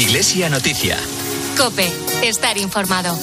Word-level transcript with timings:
Iglesia 0.00 0.48
Noticia. 0.48 0.96
Cope, 1.58 1.86
estar 2.22 2.56
informado. 2.56 3.14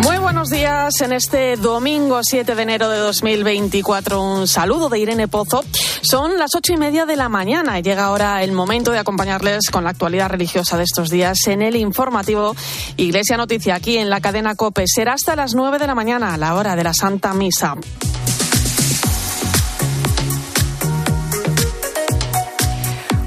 Muy 0.00 0.18
buenos 0.18 0.48
días 0.50 1.00
en 1.00 1.12
este 1.12 1.56
domingo 1.56 2.20
7 2.22 2.54
de 2.54 2.62
enero 2.62 2.88
de 2.88 2.98
2024. 2.98 4.22
Un 4.22 4.46
saludo 4.46 4.88
de 4.88 5.00
Irene 5.00 5.26
Pozo. 5.26 5.64
Son 6.02 6.38
las 6.38 6.54
ocho 6.54 6.72
y 6.72 6.76
media 6.76 7.04
de 7.04 7.16
la 7.16 7.28
mañana 7.28 7.80
y 7.80 7.82
llega 7.82 8.04
ahora 8.04 8.44
el 8.44 8.52
momento 8.52 8.92
de 8.92 9.00
acompañarles 9.00 9.70
con 9.72 9.82
la 9.82 9.90
actualidad 9.90 10.28
religiosa 10.28 10.76
de 10.76 10.84
estos 10.84 11.10
días 11.10 11.48
en 11.48 11.62
el 11.62 11.74
informativo 11.74 12.54
Iglesia 12.96 13.36
Noticia 13.36 13.74
aquí 13.74 13.98
en 13.98 14.08
la 14.08 14.20
cadena 14.20 14.54
COPE. 14.54 14.84
Será 14.86 15.14
hasta 15.14 15.34
las 15.34 15.54
nueve 15.56 15.78
de 15.78 15.88
la 15.88 15.96
mañana 15.96 16.32
a 16.32 16.38
la 16.38 16.54
hora 16.54 16.76
de 16.76 16.84
la 16.84 16.94
Santa 16.94 17.34
Misa. 17.34 17.74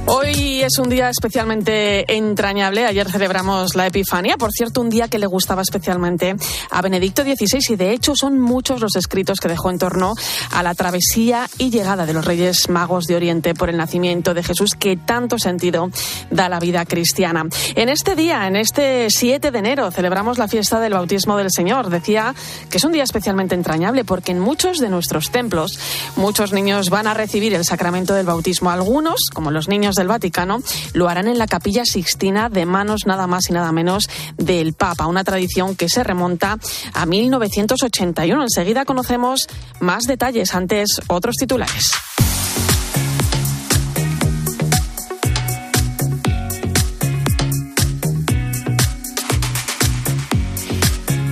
Hoy 0.09 0.46
es 0.67 0.79
un 0.79 0.89
día 0.89 1.09
especialmente 1.09 2.13
entrañable. 2.13 2.85
Ayer 2.85 3.09
celebramos 3.09 3.73
la 3.75 3.87
Epifanía, 3.87 4.35
por 4.35 4.51
cierto, 4.51 4.81
un 4.81 4.89
día 4.89 5.07
que 5.07 5.17
le 5.17 5.25
gustaba 5.25 5.61
especialmente 5.61 6.35
a 6.69 6.81
Benedicto 6.81 7.23
XVI 7.23 7.59
y 7.69 7.75
de 7.77 7.93
hecho 7.93 8.15
son 8.17 8.37
muchos 8.37 8.81
los 8.81 8.97
escritos 8.97 9.39
que 9.39 9.47
dejó 9.47 9.69
en 9.69 9.79
torno 9.79 10.13
a 10.51 10.63
la 10.63 10.75
travesía 10.75 11.49
y 11.57 11.69
llegada 11.69 12.05
de 12.05 12.11
los 12.11 12.25
Reyes 12.25 12.67
Magos 12.67 13.05
de 13.05 13.15
Oriente 13.15 13.53
por 13.53 13.69
el 13.69 13.77
nacimiento 13.77 14.33
de 14.33 14.43
Jesús 14.43 14.75
que 14.75 14.97
tanto 14.97 15.39
sentido 15.39 15.89
da 16.31 16.49
la 16.49 16.59
vida 16.59 16.83
cristiana. 16.85 17.45
En 17.75 17.87
este 17.87 18.15
día, 18.15 18.45
en 18.45 18.57
este 18.57 19.07
7 19.09 19.51
de 19.51 19.59
enero, 19.59 19.89
celebramos 19.91 20.37
la 20.37 20.49
fiesta 20.49 20.81
del 20.81 20.93
bautismo 20.93 21.37
del 21.37 21.49
Señor. 21.49 21.89
Decía 21.89 22.35
que 22.69 22.77
es 22.77 22.83
un 22.83 22.91
día 22.91 23.03
especialmente 23.03 23.55
entrañable 23.55 24.03
porque 24.03 24.33
en 24.33 24.39
muchos 24.39 24.79
de 24.79 24.89
nuestros 24.89 25.31
templos 25.31 25.79
muchos 26.17 26.51
niños 26.51 26.89
van 26.89 27.07
a 27.07 27.13
recibir 27.13 27.53
el 27.53 27.63
sacramento 27.63 28.13
del 28.13 28.25
bautismo. 28.25 28.69
Algunos, 28.69 29.29
como 29.33 29.49
los 29.49 29.69
niños 29.69 29.95
del 29.95 30.09
Vaticano 30.09 30.56
lo 30.93 31.09
harán 31.09 31.27
en 31.27 31.37
la 31.37 31.47
capilla 31.47 31.83
Sixtina 31.85 32.49
de 32.49 32.65
manos 32.65 33.01
nada 33.05 33.27
más 33.27 33.49
y 33.49 33.53
nada 33.53 33.71
menos 33.71 34.09
del 34.37 34.73
Papa, 34.73 35.07
una 35.07 35.23
tradición 35.23 35.75
que 35.75 35.89
se 35.89 36.03
remonta 36.03 36.57
a 36.93 37.05
1981. 37.05 38.41
Enseguida 38.41 38.85
conocemos 38.85 39.47
más 39.79 40.03
detalles, 40.03 40.53
antes 40.53 41.01
otros 41.07 41.35
titulares. 41.35 41.91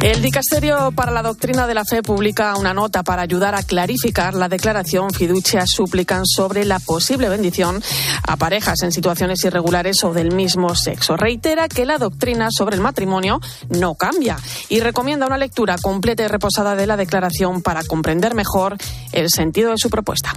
El 0.05 0.21
Dicasterio 0.21 0.91
para 0.91 1.11
la 1.11 1.23
Doctrina 1.23 1.65
de 1.65 1.73
la 1.73 1.83
Fe 1.83 2.03
publica 2.03 2.55
una 2.57 2.75
nota 2.75 3.01
para 3.01 3.23
ayudar 3.23 3.55
a 3.55 3.63
clarificar 3.63 4.35
la 4.35 4.47
declaración 4.47 5.09
fiducia 5.09 5.63
suplican 5.65 6.27
sobre 6.27 6.63
la 6.63 6.77
posible 6.77 7.27
bendición 7.27 7.81
a 8.21 8.37
parejas 8.37 8.83
en 8.83 8.91
situaciones 8.91 9.43
irregulares 9.45 10.03
o 10.03 10.13
del 10.13 10.31
mismo 10.31 10.75
sexo. 10.75 11.17
Reitera 11.17 11.67
que 11.67 11.87
la 11.87 11.97
doctrina 11.97 12.49
sobre 12.51 12.75
el 12.75 12.83
matrimonio 12.83 13.41
no 13.69 13.95
cambia 13.95 14.37
y 14.69 14.79
recomienda 14.79 15.25
una 15.25 15.39
lectura 15.39 15.75
completa 15.81 16.23
y 16.23 16.27
reposada 16.27 16.75
de 16.75 16.85
la 16.85 16.97
declaración 16.97 17.63
para 17.63 17.83
comprender 17.83 18.35
mejor 18.35 18.77
el 19.11 19.31
sentido 19.31 19.71
de 19.71 19.79
su 19.79 19.89
propuesta. 19.89 20.35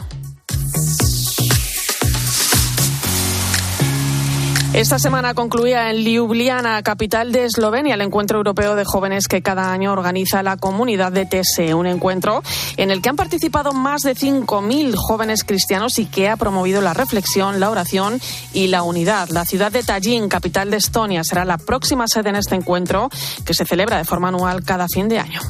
Esta 4.79 5.01
semana 5.01 5.35
concluía 5.35 5.91
en 5.91 6.05
Ljubljana, 6.05 6.81
capital 6.85 7.33
de 7.33 7.47
Eslovenia, 7.47 7.97
el 7.97 8.01
encuentro 8.01 8.39
europeo 8.39 8.77
de 8.77 8.85
jóvenes 8.85 9.27
que 9.27 9.43
cada 9.43 9.73
año 9.73 9.93
organiza 9.93 10.45
la 10.45 10.57
comunidad 10.57 11.11
de 11.11 11.27
TSE, 11.27 11.75
un 11.75 11.89
encuentro 11.89 12.45
en 12.77 12.93
el 12.93 13.03
que 13.03 13.09
han 13.09 13.17
participado 13.17 13.73
más 13.73 14.03
de 14.03 14.15
5.000 14.15 14.95
jóvenes 14.95 15.43
cristianos 15.43 15.99
y 15.99 16.07
que 16.07 16.29
ha 16.29 16.37
promovido 16.37 16.81
la 16.81 16.95
reflexión, 16.95 17.59
la 17.59 17.71
oración 17.71 18.21
y 18.53 18.69
la 18.69 18.85
unidad. 18.85 19.31
La 19.31 19.45
ciudad 19.45 19.73
de 19.73 19.83
Tallinn, 19.83 20.29
capital 20.29 20.71
de 20.71 20.77
Estonia, 20.77 21.25
será 21.25 21.45
la 21.45 21.59
próxima 21.59 22.07
sede 22.07 22.29
en 22.29 22.37
este 22.37 22.55
encuentro 22.55 23.11
que 23.45 23.55
se 23.55 23.65
celebra 23.65 23.99
de 23.99 24.05
forma 24.05 24.29
anual 24.29 24.63
cada 24.63 24.87
fin 24.87 25.09
de 25.09 25.19
año. 25.19 25.41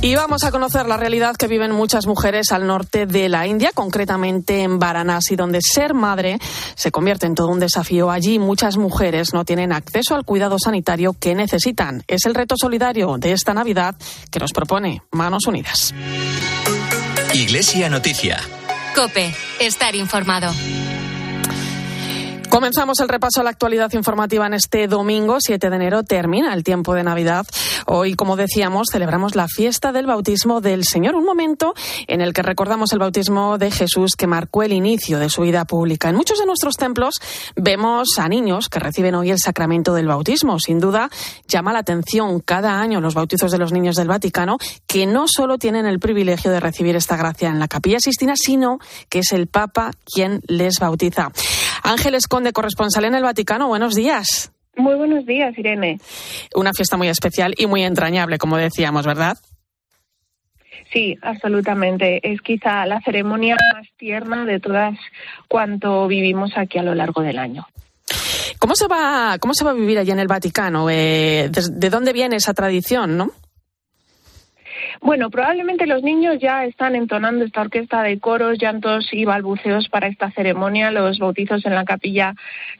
Y 0.00 0.14
vamos 0.14 0.44
a 0.44 0.52
conocer 0.52 0.86
la 0.86 0.96
realidad 0.96 1.34
que 1.36 1.48
viven 1.48 1.72
muchas 1.72 2.06
mujeres 2.06 2.52
al 2.52 2.66
norte 2.68 3.04
de 3.06 3.28
la 3.28 3.48
India, 3.48 3.72
concretamente 3.74 4.62
en 4.62 4.78
Varanasi, 4.78 5.34
donde 5.34 5.58
ser 5.60 5.92
madre 5.92 6.38
se 6.76 6.92
convierte 6.92 7.26
en 7.26 7.34
todo 7.34 7.48
un 7.48 7.58
desafío. 7.58 8.08
Allí 8.08 8.38
muchas 8.38 8.76
mujeres 8.76 9.34
no 9.34 9.44
tienen 9.44 9.72
acceso 9.72 10.14
al 10.14 10.24
cuidado 10.24 10.56
sanitario 10.60 11.14
que 11.18 11.34
necesitan. 11.34 12.04
Es 12.06 12.26
el 12.26 12.36
reto 12.36 12.54
solidario 12.56 13.18
de 13.18 13.32
esta 13.32 13.54
Navidad 13.54 13.96
que 14.30 14.38
nos 14.38 14.52
propone 14.52 15.02
Manos 15.10 15.46
Unidas. 15.48 15.92
Iglesia 17.34 17.90
Noticia. 17.90 18.38
Cope, 18.94 19.34
estar 19.58 19.96
informado. 19.96 20.52
Comenzamos 22.50 22.98
el 23.00 23.08
repaso 23.08 23.40
a 23.40 23.44
la 23.44 23.50
actualidad 23.50 23.92
informativa 23.92 24.46
en 24.46 24.54
este 24.54 24.88
domingo 24.88 25.36
7 25.38 25.68
de 25.68 25.76
enero. 25.76 26.02
Termina 26.02 26.54
el 26.54 26.64
tiempo 26.64 26.94
de 26.94 27.04
Navidad. 27.04 27.46
Hoy, 27.86 28.14
como 28.14 28.36
decíamos, 28.36 28.88
celebramos 28.90 29.34
la 29.34 29.48
fiesta 29.48 29.92
del 29.92 30.06
bautismo 30.06 30.62
del 30.62 30.84
Señor, 30.84 31.14
un 31.14 31.24
momento 31.24 31.74
en 32.06 32.22
el 32.22 32.32
que 32.32 32.42
recordamos 32.42 32.92
el 32.92 33.00
bautismo 33.00 33.58
de 33.58 33.70
Jesús 33.70 34.16
que 34.16 34.26
marcó 34.26 34.62
el 34.62 34.72
inicio 34.72 35.18
de 35.18 35.28
su 35.28 35.42
vida 35.42 35.66
pública. 35.66 36.08
En 36.08 36.16
muchos 36.16 36.38
de 36.38 36.46
nuestros 36.46 36.76
templos 36.76 37.16
vemos 37.54 38.08
a 38.18 38.28
niños 38.28 38.68
que 38.68 38.78
reciben 38.78 39.14
hoy 39.14 39.30
el 39.30 39.38
sacramento 39.38 39.92
del 39.92 40.08
bautismo. 40.08 40.58
Sin 40.58 40.80
duda, 40.80 41.10
llama 41.46 41.74
la 41.74 41.80
atención 41.80 42.40
cada 42.40 42.80
año 42.80 43.00
los 43.00 43.14
bautizos 43.14 43.52
de 43.52 43.58
los 43.58 43.72
niños 43.72 43.96
del 43.96 44.08
Vaticano, 44.08 44.56
que 44.86 45.06
no 45.06 45.26
solo 45.28 45.58
tienen 45.58 45.86
el 45.86 46.00
privilegio 46.00 46.50
de 46.50 46.60
recibir 46.60 46.96
esta 46.96 47.16
gracia 47.16 47.50
en 47.50 47.58
la 47.58 47.68
capilla 47.68 48.00
Sistina, 48.00 48.34
sino 48.36 48.78
que 49.10 49.20
es 49.20 49.32
el 49.32 49.48
Papa 49.48 49.90
quien 50.06 50.40
les 50.46 50.78
bautiza. 50.80 51.30
Ángeles 51.82 52.26
Conde, 52.26 52.52
corresponsal 52.52 53.04
en 53.04 53.14
el 53.14 53.22
Vaticano, 53.22 53.68
buenos 53.68 53.94
días. 53.94 54.52
Muy 54.76 54.94
buenos 54.94 55.26
días, 55.26 55.56
Irene. 55.58 55.98
Una 56.54 56.72
fiesta 56.72 56.96
muy 56.96 57.08
especial 57.08 57.54
y 57.56 57.66
muy 57.66 57.82
entrañable, 57.82 58.38
como 58.38 58.56
decíamos, 58.56 59.06
¿verdad? 59.06 59.36
Sí, 60.92 61.18
absolutamente. 61.20 62.20
Es 62.22 62.40
quizá 62.40 62.86
la 62.86 63.00
ceremonia 63.00 63.56
más 63.74 63.86
tierna 63.96 64.44
de 64.44 64.60
todas 64.60 64.96
cuanto 65.48 66.06
vivimos 66.06 66.52
aquí 66.56 66.78
a 66.78 66.82
lo 66.82 66.94
largo 66.94 67.22
del 67.22 67.38
año. 67.38 67.66
¿Cómo 68.58 68.74
se 68.74 68.86
va, 68.86 69.36
cómo 69.38 69.54
se 69.54 69.64
va 69.64 69.72
a 69.72 69.74
vivir 69.74 69.98
allí 69.98 70.10
en 70.10 70.18
el 70.18 70.26
Vaticano? 70.26 70.88
Eh, 70.90 71.48
¿de, 71.50 71.62
¿De 71.70 71.90
dónde 71.90 72.12
viene 72.12 72.36
esa 72.36 72.54
tradición, 72.54 73.16
no? 73.16 73.30
Bueno, 75.00 75.30
probablemente 75.30 75.86
los 75.86 76.02
niños 76.02 76.38
ya 76.40 76.64
están 76.64 76.96
entonando 76.96 77.44
esta 77.44 77.60
orquesta 77.60 78.02
de 78.02 78.18
coros, 78.18 78.58
llantos 78.58 79.08
y 79.12 79.24
balbuceos 79.24 79.88
para 79.88 80.08
esta 80.08 80.32
ceremonia. 80.32 80.90
Los 80.90 81.20
bautizos 81.20 81.64
en 81.66 81.74
la 81.76 81.84
capilla 81.84 82.34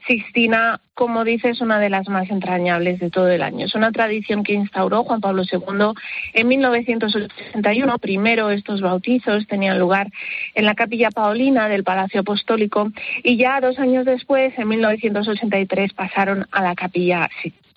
Sixtina, 0.05 0.81
como 0.95 1.23
dice, 1.23 1.51
es 1.51 1.61
una 1.61 1.79
de 1.79 1.89
las 1.89 2.09
más 2.09 2.29
entrañables 2.29 2.99
de 2.99 3.09
todo 3.09 3.29
el 3.29 3.41
año. 3.41 3.65
Es 3.65 3.73
una 3.73 3.93
tradición 3.93 4.43
que 4.43 4.53
instauró 4.53 5.05
Juan 5.05 5.21
Pablo 5.21 5.43
II 5.49 5.93
en 6.33 6.47
1981. 6.47 7.99
Primero 7.99 8.49
estos 8.49 8.81
bautizos 8.81 9.47
tenían 9.47 9.79
lugar 9.79 10.09
en 10.55 10.65
la 10.65 10.75
capilla 10.75 11.11
Paulina 11.11 11.69
del 11.69 11.85
Palacio 11.85 12.21
Apostólico 12.21 12.91
y 13.23 13.37
ya 13.37 13.61
dos 13.61 13.79
años 13.79 14.03
después, 14.05 14.53
en 14.57 14.67
1983, 14.67 15.93
pasaron 15.93 16.47
a 16.51 16.63
la 16.63 16.75
capilla 16.75 17.29
Sixtina. 17.41 17.69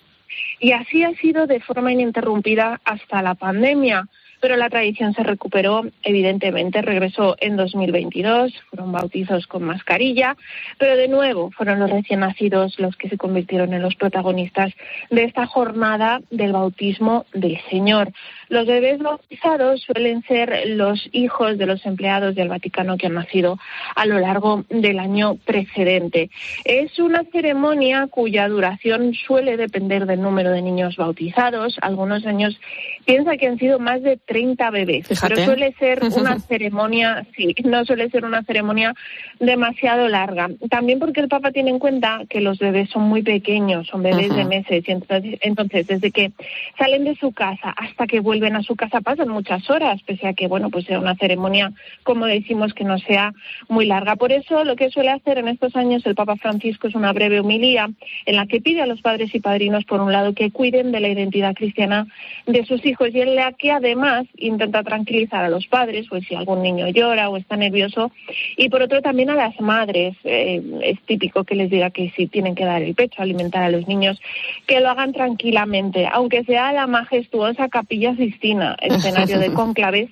Y 0.59 0.71
así 0.71 1.03
ha 1.03 1.13
sido 1.15 1.47
de 1.47 1.59
forma 1.59 1.91
ininterrumpida 1.91 2.81
hasta 2.85 3.21
la 3.21 3.35
pandemia 3.35 4.07
pero 4.43 4.57
la 4.57 4.69
tradición 4.69 5.13
se 5.13 5.23
recuperó, 5.23 5.85
evidentemente, 6.03 6.81
regresó 6.81 7.37
en 7.39 7.55
2022, 7.55 8.51
fueron 8.69 8.91
bautizos 8.91 9.47
con 9.47 9.63
mascarilla, 9.63 10.35
pero 10.77 10.97
de 10.97 11.07
nuevo 11.07 11.49
fueron 11.51 11.79
los 11.79 11.89
recién 11.89 12.19
nacidos 12.19 12.77
los 12.77 12.97
que 12.97 13.07
se 13.07 13.17
convirtieron 13.17 13.73
en 13.73 13.81
los 13.81 13.95
protagonistas 13.95 14.73
de 15.09 15.23
esta 15.23 15.45
jornada 15.45 16.19
del 16.29 16.51
bautismo 16.51 17.25
del 17.33 17.57
Señor. 17.69 18.11
Los 18.49 18.67
bebés 18.67 18.99
bautizados 18.99 19.81
suelen 19.81 20.21
ser 20.23 20.63
los 20.67 21.09
hijos 21.13 21.57
de 21.57 21.65
los 21.65 21.85
empleados 21.85 22.35
del 22.35 22.49
Vaticano 22.49 22.97
que 22.97 23.07
han 23.07 23.13
nacido 23.13 23.57
a 23.95 24.05
lo 24.05 24.19
largo 24.19 24.65
del 24.69 24.99
año 24.99 25.37
precedente. 25.45 26.29
Es 26.65 26.99
una 26.99 27.23
ceremonia 27.31 28.07
cuya 28.11 28.49
duración 28.49 29.13
suele 29.13 29.55
depender 29.55 30.05
del 30.05 30.21
número 30.21 30.51
de 30.51 30.61
niños 30.61 30.97
bautizados. 30.97 31.77
Algunos 31.81 32.25
años 32.25 32.59
piensa 33.05 33.37
que 33.37 33.47
han 33.47 33.57
sido 33.57 33.79
más 33.79 34.03
de 34.03 34.17
30 34.33 34.71
bebés. 34.71 35.05
Pero 35.21 35.45
suele 35.45 35.73
ser 35.73 36.01
una 36.03 36.39
ceremonia, 36.39 37.23
sí, 37.37 37.53
no 37.63 37.85
suele 37.85 38.09
ser 38.09 38.25
una 38.25 38.41
ceremonia 38.41 38.95
demasiado 39.39 40.07
larga. 40.07 40.49
También 40.71 40.97
porque 40.97 41.19
el 41.21 41.27
Papa 41.27 41.51
tiene 41.51 41.69
en 41.69 41.77
cuenta 41.77 42.23
que 42.27 42.41
los 42.41 42.57
bebés 42.57 42.89
son 42.89 43.03
muy 43.03 43.21
pequeños, 43.21 43.85
son 43.85 44.01
bebés 44.01 44.35
de 44.35 44.45
meses, 44.45 44.83
y 44.87 44.91
entonces, 44.91 45.37
entonces 45.41 45.85
desde 45.85 46.09
que 46.09 46.31
salen 46.79 47.03
de 47.03 47.15
su 47.15 47.31
casa 47.31 47.75
hasta 47.77 48.07
que 48.07 48.21
vuelven 48.21 48.55
a 48.55 48.63
su 48.63 48.75
casa 48.75 49.01
pasan 49.01 49.29
muchas 49.29 49.69
horas, 49.69 50.01
pese 50.01 50.27
a 50.27 50.33
que, 50.33 50.47
bueno, 50.47 50.71
pues 50.71 50.85
sea 50.85 50.99
una 50.99 51.13
ceremonia, 51.13 51.71
como 52.01 52.25
decimos, 52.25 52.73
que 52.73 52.85
no 52.85 52.97
sea 52.97 53.33
muy 53.69 53.85
larga. 53.85 54.15
Por 54.15 54.31
eso 54.31 54.63
lo 54.63 54.75
que 54.75 54.89
suele 54.89 55.11
hacer 55.11 55.37
en 55.37 55.47
estos 55.47 55.75
años 55.75 56.03
el 56.07 56.15
Papa 56.15 56.37
Francisco 56.37 56.87
es 56.87 56.95
una 56.95 57.13
breve 57.13 57.39
homilía 57.39 57.87
en 58.25 58.35
la 58.35 58.47
que 58.47 58.61
pide 58.61 58.81
a 58.81 58.87
los 58.87 59.01
padres 59.01 59.35
y 59.35 59.39
padrinos, 59.39 59.85
por 59.85 60.01
un 60.01 60.11
lado, 60.11 60.33
que 60.33 60.49
cuiden 60.49 60.91
de 60.91 61.01
la 61.01 61.09
identidad 61.09 61.53
cristiana 61.53 62.07
de 62.47 62.65
sus 62.65 62.83
hijos 62.83 63.09
y 63.13 63.21
en 63.21 63.35
la 63.35 63.51
que 63.51 63.71
además 63.71 64.22
intenta 64.37 64.83
tranquilizar 64.83 65.43
a 65.43 65.49
los 65.49 65.67
padres, 65.67 66.07
pues 66.09 66.25
si 66.27 66.35
algún 66.35 66.61
niño 66.61 66.87
llora 66.89 67.29
o 67.29 67.37
está 67.37 67.55
nervioso, 67.55 68.11
y 68.57 68.69
por 68.69 68.81
otro 68.81 69.01
también 69.01 69.29
a 69.29 69.35
las 69.35 69.59
madres. 69.59 70.15
Eh, 70.23 70.61
es 70.81 70.99
típico 71.01 71.43
que 71.43 71.55
les 71.55 71.69
diga 71.69 71.89
que 71.89 72.11
si 72.15 72.27
tienen 72.27 72.55
que 72.55 72.65
dar 72.65 72.81
el 72.81 72.95
pecho, 72.95 73.21
alimentar 73.21 73.63
a 73.63 73.69
los 73.69 73.87
niños, 73.87 74.19
que 74.67 74.79
lo 74.79 74.89
hagan 74.89 75.13
tranquilamente, 75.13 76.07
aunque 76.11 76.43
sea 76.43 76.73
la 76.73 76.87
majestuosa 76.87 77.69
capilla 77.69 78.15
Sistina, 78.15 78.75
escenario 78.81 79.39
de 79.39 79.53
conclaves 79.53 80.09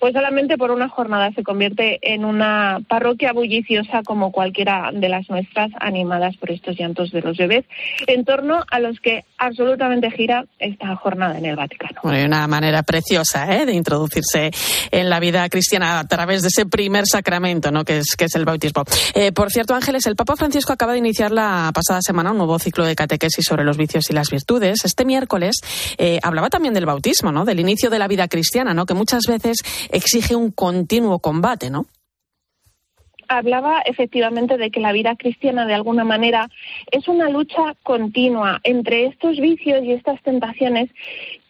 pues 0.00 0.14
solamente 0.14 0.56
por 0.56 0.70
una 0.70 0.88
jornada 0.88 1.30
se 1.32 1.44
convierte 1.44 1.98
en 2.02 2.24
una 2.24 2.80
parroquia 2.88 3.32
bulliciosa 3.32 4.02
como 4.04 4.32
cualquiera 4.32 4.90
de 4.92 5.08
las 5.08 5.28
nuestras, 5.28 5.70
animadas 5.78 6.36
por 6.38 6.50
estos 6.50 6.76
llantos 6.78 7.12
de 7.12 7.20
los 7.20 7.36
bebés, 7.36 7.66
en 8.06 8.24
torno 8.24 8.64
a 8.70 8.80
los 8.80 8.98
que 9.00 9.24
absolutamente 9.36 10.10
gira 10.10 10.46
esta 10.58 10.96
jornada 10.96 11.38
en 11.38 11.44
el 11.44 11.56
Vaticano. 11.56 12.00
Bueno, 12.02 12.26
una 12.26 12.46
manera 12.46 12.82
preciosa 12.82 13.54
¿eh? 13.54 13.66
de 13.66 13.74
introducirse 13.74 14.50
en 14.90 15.10
la 15.10 15.20
vida 15.20 15.48
cristiana 15.50 15.98
a 15.98 16.06
través 16.06 16.42
de 16.42 16.48
ese 16.48 16.64
primer 16.64 17.06
sacramento, 17.06 17.70
¿no? 17.70 17.84
que, 17.84 17.98
es, 17.98 18.16
que 18.16 18.24
es 18.24 18.34
el 18.34 18.46
bautismo. 18.46 18.84
Eh, 19.14 19.32
por 19.32 19.50
cierto, 19.50 19.74
Ángeles, 19.74 20.06
el 20.06 20.16
Papa 20.16 20.36
Francisco 20.36 20.72
acaba 20.72 20.92
de 20.92 20.98
iniciar 20.98 21.30
la 21.30 21.70
pasada 21.74 22.00
semana 22.02 22.30
un 22.30 22.38
nuevo 22.38 22.58
ciclo 22.58 22.86
de 22.86 22.96
catequesis 22.96 23.44
sobre 23.44 23.64
los 23.64 23.76
vicios 23.76 24.08
y 24.08 24.14
las 24.14 24.30
virtudes. 24.30 24.84
Este 24.84 25.04
miércoles 25.04 25.56
eh, 25.98 26.18
hablaba 26.22 26.48
también 26.48 26.72
del 26.72 26.86
bautismo, 26.86 27.32
¿no? 27.32 27.44
del 27.44 27.60
inicio 27.60 27.90
de 27.90 27.98
la 27.98 28.08
vida 28.08 28.28
cristiana, 28.28 28.72
¿no? 28.72 28.86
que 28.86 28.94
muchas 28.94 29.24
veces 29.26 29.58
exige 29.92 30.34
un 30.36 30.50
continuo 30.50 31.18
combate, 31.18 31.70
¿no? 31.70 31.86
hablaba 33.30 33.80
efectivamente 33.82 34.56
de 34.58 34.72
que 34.72 34.80
la 34.80 34.90
vida 34.90 35.14
cristiana 35.14 35.64
de 35.64 35.74
alguna 35.74 36.02
manera 36.02 36.50
es 36.90 37.06
una 37.06 37.30
lucha 37.30 37.76
continua 37.84 38.60
entre 38.64 39.06
estos 39.06 39.38
vicios 39.38 39.84
y 39.84 39.92
estas 39.92 40.20
tentaciones 40.22 40.90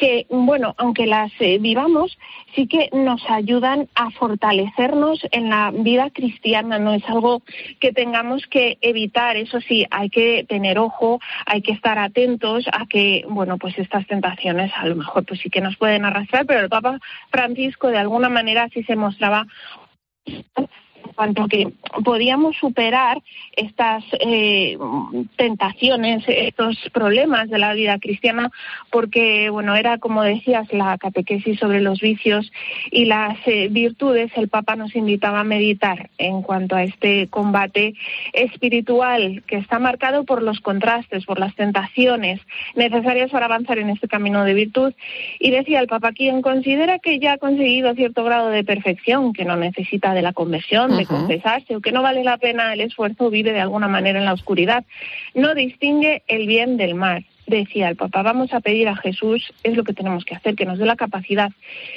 que, 0.00 0.25
bueno, 0.31 0.75
aunque 0.79 1.06
las 1.06 1.31
eh, 1.41 1.58
vivamos, 1.58 2.17
sí 2.55 2.67
que 2.67 2.88
nos 2.94 3.20
ayudan 3.29 3.87
a 3.94 4.11
fortalecernos 4.11 5.20
en 5.31 5.50
la 5.50 5.70
vida 5.73 6.08
cristiana, 6.08 6.79
no 6.79 6.94
es 6.94 7.06
algo 7.06 7.43
que 7.81 7.93
tengamos 7.93 8.47
que 8.47 8.79
evitar, 8.81 9.37
eso 9.37 9.61
sí, 9.61 9.85
hay 9.91 10.08
que 10.08 10.47
tener 10.49 10.79
ojo, 10.79 11.20
hay 11.44 11.61
que 11.61 11.73
estar 11.73 11.99
atentos 11.99 12.64
a 12.73 12.87
que, 12.87 13.26
bueno, 13.29 13.58
pues 13.58 13.79
estas 13.79 14.06
tentaciones 14.06 14.73
a 14.75 14.87
lo 14.87 14.97
mejor 14.97 15.26
pues 15.26 15.41
sí 15.41 15.50
que 15.50 15.61
nos 15.61 15.76
pueden 15.76 16.06
arrastrar, 16.06 16.46
pero 16.46 16.61
el 16.61 16.70
Papa 16.70 16.99
Francisco 17.31 17.88
de 17.88 17.99
alguna 17.99 18.31
manera 18.31 18.70
sí 18.73 18.82
se 18.85 18.96
mostraba 18.96 19.46
cuanto 21.14 21.46
que 21.46 21.68
podíamos 22.04 22.56
superar 22.56 23.22
estas 23.56 24.04
eh, 24.20 24.76
tentaciones, 25.36 26.24
estos 26.26 26.76
problemas 26.92 27.50
de 27.50 27.58
la 27.58 27.74
vida 27.74 27.98
cristiana, 27.98 28.50
porque, 28.90 29.50
bueno, 29.50 29.76
era 29.76 29.98
como 29.98 30.22
decías, 30.22 30.72
la 30.72 30.96
catequesis 30.98 31.58
sobre 31.58 31.80
los 31.80 32.00
vicios 32.00 32.50
y 32.90 33.04
las 33.04 33.36
eh, 33.46 33.68
virtudes, 33.70 34.30
el 34.36 34.48
Papa 34.48 34.76
nos 34.76 34.94
invitaba 34.96 35.40
a 35.40 35.44
meditar 35.44 36.10
en 36.18 36.42
cuanto 36.42 36.76
a 36.76 36.82
este 36.82 37.28
combate 37.28 37.94
espiritual 38.32 39.42
que 39.46 39.56
está 39.56 39.78
marcado 39.78 40.24
por 40.24 40.42
los 40.42 40.60
contrastes, 40.60 41.24
por 41.24 41.38
las 41.38 41.54
tentaciones 41.54 42.40
necesarias 42.74 43.30
para 43.30 43.46
avanzar 43.46 43.78
en 43.78 43.90
este 43.90 44.08
camino 44.08 44.44
de 44.44 44.54
virtud. 44.54 44.92
Y 45.38 45.50
decía 45.50 45.80
el 45.80 45.86
Papa, 45.86 46.12
quien 46.12 46.42
considera 46.42 46.98
que 46.98 47.18
ya 47.18 47.32
ha 47.32 47.38
conseguido 47.38 47.94
cierto 47.94 48.24
grado 48.24 48.48
de 48.48 48.64
perfección, 48.64 49.32
que 49.32 49.44
no 49.44 49.56
necesita 49.56 50.14
de 50.14 50.22
la 50.22 50.32
conversión, 50.32 50.96
de 51.00 51.06
confesarse 51.06 51.76
o 51.76 51.81
que 51.81 51.93
no 51.93 52.02
vale 52.02 52.23
la 52.25 52.38
pena 52.38 52.73
el 52.73 52.81
esfuerzo, 52.81 53.31
vive 53.31 53.52
de 53.52 53.61
alguna 53.61 53.88
manera 53.88 54.19
en 54.19 54.25
la 54.25 54.32
oscuridad. 54.32 54.85
No 55.35 55.55
distingue 55.55 56.23
el 56.29 56.47
bien 56.47 56.76
del 56.76 56.94
mal 56.94 57.26
decía 57.50 57.88
el 57.88 57.97
Papa, 57.97 58.23
vamos 58.23 58.52
a 58.55 58.61
pedir 58.61 58.88
a 58.88 58.97
Jesús, 58.97 59.52
es 59.62 59.76
lo 59.76 59.85
que 59.85 59.93
tenemos 59.93 60.25
que 60.25 60.35
hacer, 60.35 60.55
que 60.55 60.64
nos 60.64 60.79
dé 60.79 60.87
la 60.87 60.97
capacidad 60.97 61.50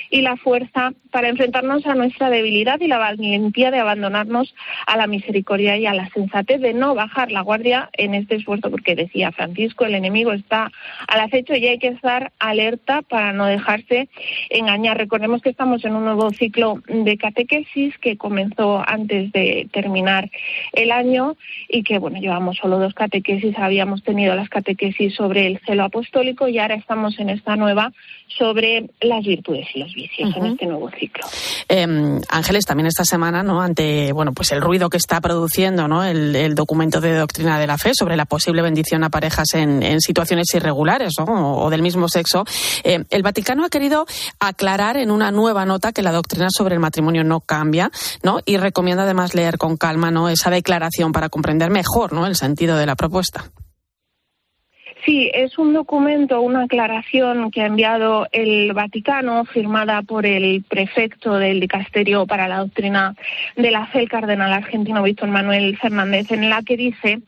y 0.10 0.22
la 0.22 0.36
fuerza 0.36 0.94
para 1.12 1.30
enfrentarnos 1.30 1.86
a 1.86 1.96
nuestra 1.96 2.30
debilidad 2.30 2.80
y 2.82 2.88
la 2.88 2.98
valentía 2.98 3.72
de 3.72 3.80
abandonarnos 3.80 4.54
a 4.88 4.98
la 4.98 5.08
misericordia 5.08 5.78
y 5.78 5.86
a 5.86 5.94
la 5.94 6.10
sensatez 6.10 6.60
de 6.62 6.74
no 6.74 6.96
bajar 6.96 7.32
la 7.32 7.42
guardia 7.42 7.90
en 7.94 8.14
este 8.14 8.36
esfuerzo, 8.36 8.70
porque 8.70 8.96
decía 8.96 9.32
Francisco, 9.32 9.86
el 9.86 9.96
enemigo 9.96 10.34
está 10.34 10.72
al 11.08 11.20
acecho 11.20 11.56
y 11.56 11.68
hay 11.68 11.80
que 11.80 11.90
estar 11.90 12.32
alerta 12.40 13.02
para 13.02 13.34
no 13.34 13.46
dejarse 13.46 14.10
engañar. 14.50 14.98
Recordemos 14.98 15.42
que 15.42 15.50
estamos 15.50 15.86
en 15.86 15.96
un 15.96 16.06
nuevo 16.06 16.32
ciclo 16.32 16.82
de 16.88 17.18
catequesis 17.18 17.98
que 18.00 18.18
comenzó 18.18 18.84
antes 18.86 19.32
de 19.32 19.68
terminar 19.72 20.30
el 20.74 20.92
año 20.92 21.36
y 21.70 21.84
que, 21.84 22.00
bueno, 22.00 22.20
llevamos 22.20 22.58
solo 22.58 22.80
dos 22.80 22.94
catequesis, 22.94 23.58
habíamos 23.58 24.04
tenido 24.04 24.36
las 24.36 24.50
catequesis 24.50 25.14
sobre 25.16 25.43
el 25.48 25.60
celo 25.66 25.84
apostólico 25.84 26.48
y 26.48 26.60
ahora 26.60 26.75
estamos 26.75 27.19
en 27.19 27.30
esta 27.30 27.56
nueva 27.56 27.92
sobre 28.38 28.90
las 29.01 29.24
virtudes 29.24 29.68
y 29.75 29.80
los 29.80 29.94
vicios 29.94 30.36
en 30.36 30.45
este 30.45 30.66
nuevo 30.66 30.90
ciclo. 31.00 31.24
Em, 31.68 32.19
Ángeles, 32.30 32.66
también 32.66 32.88
esta 32.88 33.06
semana, 33.06 33.44
¿no? 33.44 33.62
ante 33.62 34.12
bueno, 34.12 34.34
pues 34.34 34.51
el 34.51 34.62
ruido 34.62 34.90
que 34.90 34.98
está 34.98 35.22
produciendo 35.22 35.88
¿no? 35.88 36.04
el, 36.04 36.56
documento 36.56 37.01
de 37.01 37.16
doctrina 37.16 37.60
de 37.60 37.68
la 37.68 37.78
fe 37.78 37.92
sobre 37.94 38.16
la 38.16 38.25
posible 38.25 38.62
bendición 38.62 39.04
a 39.04 39.10
parejas 39.10 39.54
en, 39.54 40.00
situaciones 40.00 40.48
irregulares 40.54 41.13
o, 41.19 41.69
del 41.69 41.81
mismo 41.81 42.07
sexo, 42.07 42.46
eh, 42.84 43.04
el 43.10 43.24
Vaticano 43.24 43.66
ha 43.66 43.69
querido 43.69 44.06
aclarar 44.39 44.98
en 44.98 45.12
una 45.12 45.31
nueva 45.31 45.66
nota 45.66 45.92
que 45.92 46.01
la 46.01 46.12
doctrina 46.12 46.48
sobre 46.50 46.75
el 46.75 46.80
matrimonio 46.80 47.24
no 47.24 47.39
cambia 47.39 47.92
¿no? 48.22 48.39
y 48.46 48.57
recomienda 48.57 49.04
además 49.04 49.36
leer 49.36 49.57
con 49.57 49.78
calma 49.78 50.12
¿no? 50.12 50.30
esa 50.30 50.50
declaración 50.50 51.12
para 51.12 51.30
comprender 51.30 51.69
mejor 51.69 52.13
¿no? 52.13 52.25
el 52.25 52.36
sentido 52.36 52.78
de 52.78 52.86
la 52.86 52.96
propuesta. 52.96 53.51
Sí, 55.06 55.30
es 55.34 55.58
un 55.58 55.74
documento, 55.74 56.40
una 56.40 56.64
aclaración 56.64 57.52
que 57.52 57.62
ha 57.62 57.66
enviado 57.66 58.26
el 58.32 58.72
Vaticano, 58.72 59.44
firmada 59.44 60.02
por 60.02 60.26
el 60.26 60.64
prefecto 60.64 61.38
del 61.38 61.60
Dicasterio 61.60 62.26
para 62.26 62.48
la 62.48 62.60
Doctrina 62.60 63.14
de 63.58 63.70
la 63.70 63.86
Fe, 63.88 64.00
el 64.00 64.08
cardenal 64.08 64.54
argentino 64.54 65.04
Víctor 65.04 65.28
Manuel 65.28 65.78
Fernández, 65.78 66.32
en 66.32 66.50
la 66.50 66.62
que 66.62 66.78
dice 66.78 67.20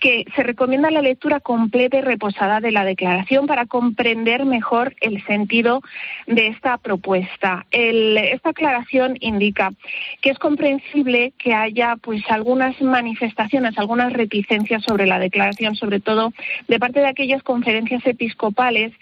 que 0.00 0.24
se 0.34 0.42
recomienda 0.42 0.90
la 0.90 1.00
lectura 1.00 1.38
completa 1.38 1.98
y 1.98 2.00
reposada 2.00 2.58
de 2.58 2.72
la 2.72 2.84
declaración 2.84 3.46
para 3.46 3.66
comprender 3.66 4.44
mejor 4.44 4.96
el 5.00 5.24
sentido 5.24 5.80
de 6.26 6.48
esta 6.48 6.76
propuesta. 6.78 7.66
esta 7.70 8.50
aclaración 8.50 9.16
indica 9.20 9.70
que 10.22 10.30
es 10.30 10.38
comprensible 10.40 11.34
que 11.38 11.54
haya 11.54 11.94
pues 12.02 12.22
algunas 12.30 12.80
manifestaciones, 12.82 13.78
algunas 13.78 14.12
reticencias 14.12 14.82
sobre 14.82 15.06
la 15.06 15.20
declaración, 15.20 15.76
sobre 15.76 16.00
todo 16.00 16.32
de 16.66 16.80
parte 16.80 16.98
de 16.98 17.11
aquellas 17.12 17.42
conferencias 17.42 18.04
episcopales 18.06 18.92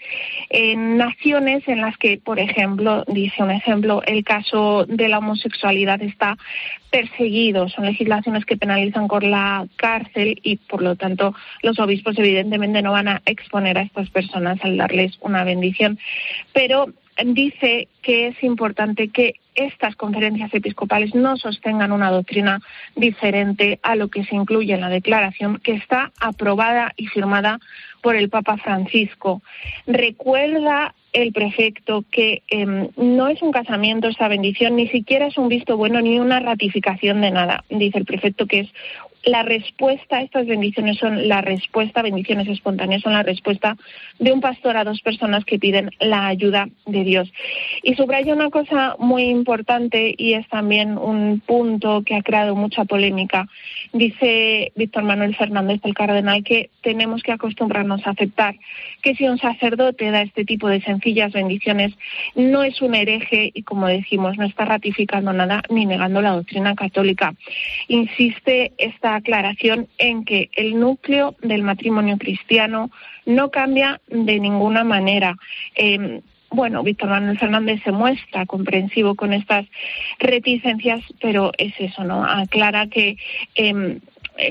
en 0.49 0.97
naciones 0.97 1.67
en 1.67 1.81
las 1.81 1.97
que, 1.97 2.17
por 2.17 2.39
ejemplo, 2.39 3.03
dice 3.07 3.41
un 3.43 3.51
ejemplo, 3.51 4.01
el 4.05 4.23
caso 4.23 4.85
de 4.85 5.07
la 5.07 5.17
homosexualidad 5.17 6.01
está 6.01 6.37
perseguido, 6.91 7.69
son 7.69 7.85
legislaciones 7.85 8.45
que 8.45 8.57
penalizan 8.57 9.07
con 9.07 9.29
la 9.31 9.65
cárcel 9.77 10.39
y, 10.43 10.57
por 10.57 10.81
lo 10.81 10.95
tanto, 10.95 11.33
los 11.63 11.79
obispos 11.79 12.17
evidentemente 12.19 12.81
no 12.81 12.91
van 12.91 13.07
a 13.07 13.21
exponer 13.25 13.77
a 13.77 13.81
estas 13.81 14.09
personas 14.09 14.59
al 14.63 14.77
darles 14.77 15.17
una 15.21 15.43
bendición. 15.43 15.97
Pero 16.53 16.87
dice 17.25 17.87
que 18.01 18.27
es 18.27 18.43
importante 18.43 19.09
que 19.09 19.35
estas 19.55 19.95
conferencias 19.95 20.53
episcopales 20.53 21.13
no 21.13 21.37
sostengan 21.37 21.91
una 21.91 22.11
doctrina 22.11 22.61
diferente 22.95 23.79
a 23.83 23.95
lo 23.95 24.09
que 24.09 24.23
se 24.23 24.35
incluye 24.35 24.73
en 24.73 24.81
la 24.81 24.89
declaración 24.89 25.59
que 25.59 25.73
está 25.73 26.11
aprobada 26.19 26.93
y 26.95 27.07
firmada 27.07 27.59
por 28.01 28.15
el 28.15 28.29
Papa 28.29 28.57
Francisco. 28.57 29.41
Recuerda 29.85 30.93
el 31.13 31.33
prefecto 31.33 32.05
que 32.09 32.41
em, 32.47 32.87
no 32.95 33.27
es 33.27 33.41
un 33.41 33.51
casamiento 33.51 34.07
esta 34.07 34.27
bendición, 34.27 34.75
ni 34.75 34.87
siquiera 34.87 35.27
es 35.27 35.37
un 35.37 35.49
visto 35.49 35.77
bueno 35.77 36.01
ni 36.01 36.19
una 36.19 36.39
ratificación 36.39 37.21
de 37.21 37.31
nada. 37.31 37.63
Dice 37.69 37.97
el 37.97 38.05
prefecto 38.05 38.47
que 38.47 38.61
es 38.61 38.69
la 39.23 39.43
respuesta 39.43 40.21
estas 40.21 40.47
bendiciones 40.47 40.97
son 40.97 41.27
la 41.27 41.41
respuesta, 41.41 42.01
bendiciones 42.01 42.47
espontáneas 42.47 43.01
son 43.01 43.13
la 43.13 43.23
respuesta 43.23 43.77
de 44.19 44.31
un 44.31 44.41
pastor 44.41 44.77
a 44.77 44.83
dos 44.83 45.01
personas 45.01 45.45
que 45.45 45.59
piden 45.59 45.91
la 45.99 46.27
ayuda 46.27 46.69
de 46.85 47.03
Dios. 47.03 47.31
Y 47.83 47.93
subraya 47.95 48.33
una 48.33 48.49
cosa 48.49 48.95
muy 48.97 49.23
importante 49.41 50.13
y 50.15 50.33
es 50.33 50.47
también 50.49 50.97
un 50.97 51.41
punto 51.43 52.03
que 52.05 52.15
ha 52.15 52.21
creado 52.21 52.55
mucha 52.55 52.85
polémica. 52.85 53.47
Dice 53.91 54.71
Víctor 54.75 55.03
Manuel 55.03 55.35
Fernández, 55.35 55.81
el 55.83 55.95
cardenal, 55.95 56.43
que 56.43 56.69
tenemos 56.81 57.23
que 57.23 57.31
acostumbrarnos 57.31 58.05
a 58.05 58.11
aceptar 58.11 58.55
que 59.01 59.15
si 59.15 59.27
un 59.27 59.39
sacerdote 59.39 60.11
da 60.11 60.21
este 60.21 60.45
tipo 60.45 60.67
de 60.69 60.81
sencillas 60.81 61.33
bendiciones, 61.33 61.93
no 62.35 62.63
es 62.63 62.81
un 62.81 62.93
hereje 62.93 63.51
y, 63.53 63.63
como 63.63 63.87
decimos, 63.87 64.37
no 64.37 64.45
está 64.45 64.65
ratificando 64.65 65.33
nada 65.33 65.63
ni 65.69 65.85
negando 65.85 66.21
la 66.21 66.31
doctrina 66.31 66.75
católica. 66.75 67.33
Insiste 67.87 68.73
esta 68.77 69.15
aclaración 69.15 69.87
en 69.97 70.23
que 70.23 70.49
el 70.53 70.79
núcleo 70.79 71.35
del 71.41 71.63
matrimonio 71.63 72.17
cristiano 72.17 72.91
no 73.25 73.49
cambia 73.49 73.99
de 74.07 74.39
ninguna 74.39 74.83
manera. 74.83 75.35
Eh, 75.75 76.21
bueno, 76.51 76.83
Víctor 76.83 77.09
Manuel 77.09 77.39
Fernández 77.39 77.81
se 77.83 77.91
muestra 77.91 78.45
comprensivo 78.45 79.15
con 79.15 79.33
estas 79.33 79.65
reticencias, 80.19 81.01
pero 81.19 81.51
es 81.57 81.73
eso, 81.79 82.03
¿no? 82.03 82.25
Aclara 82.25 82.87
que 82.87 83.17
em, 83.55 83.99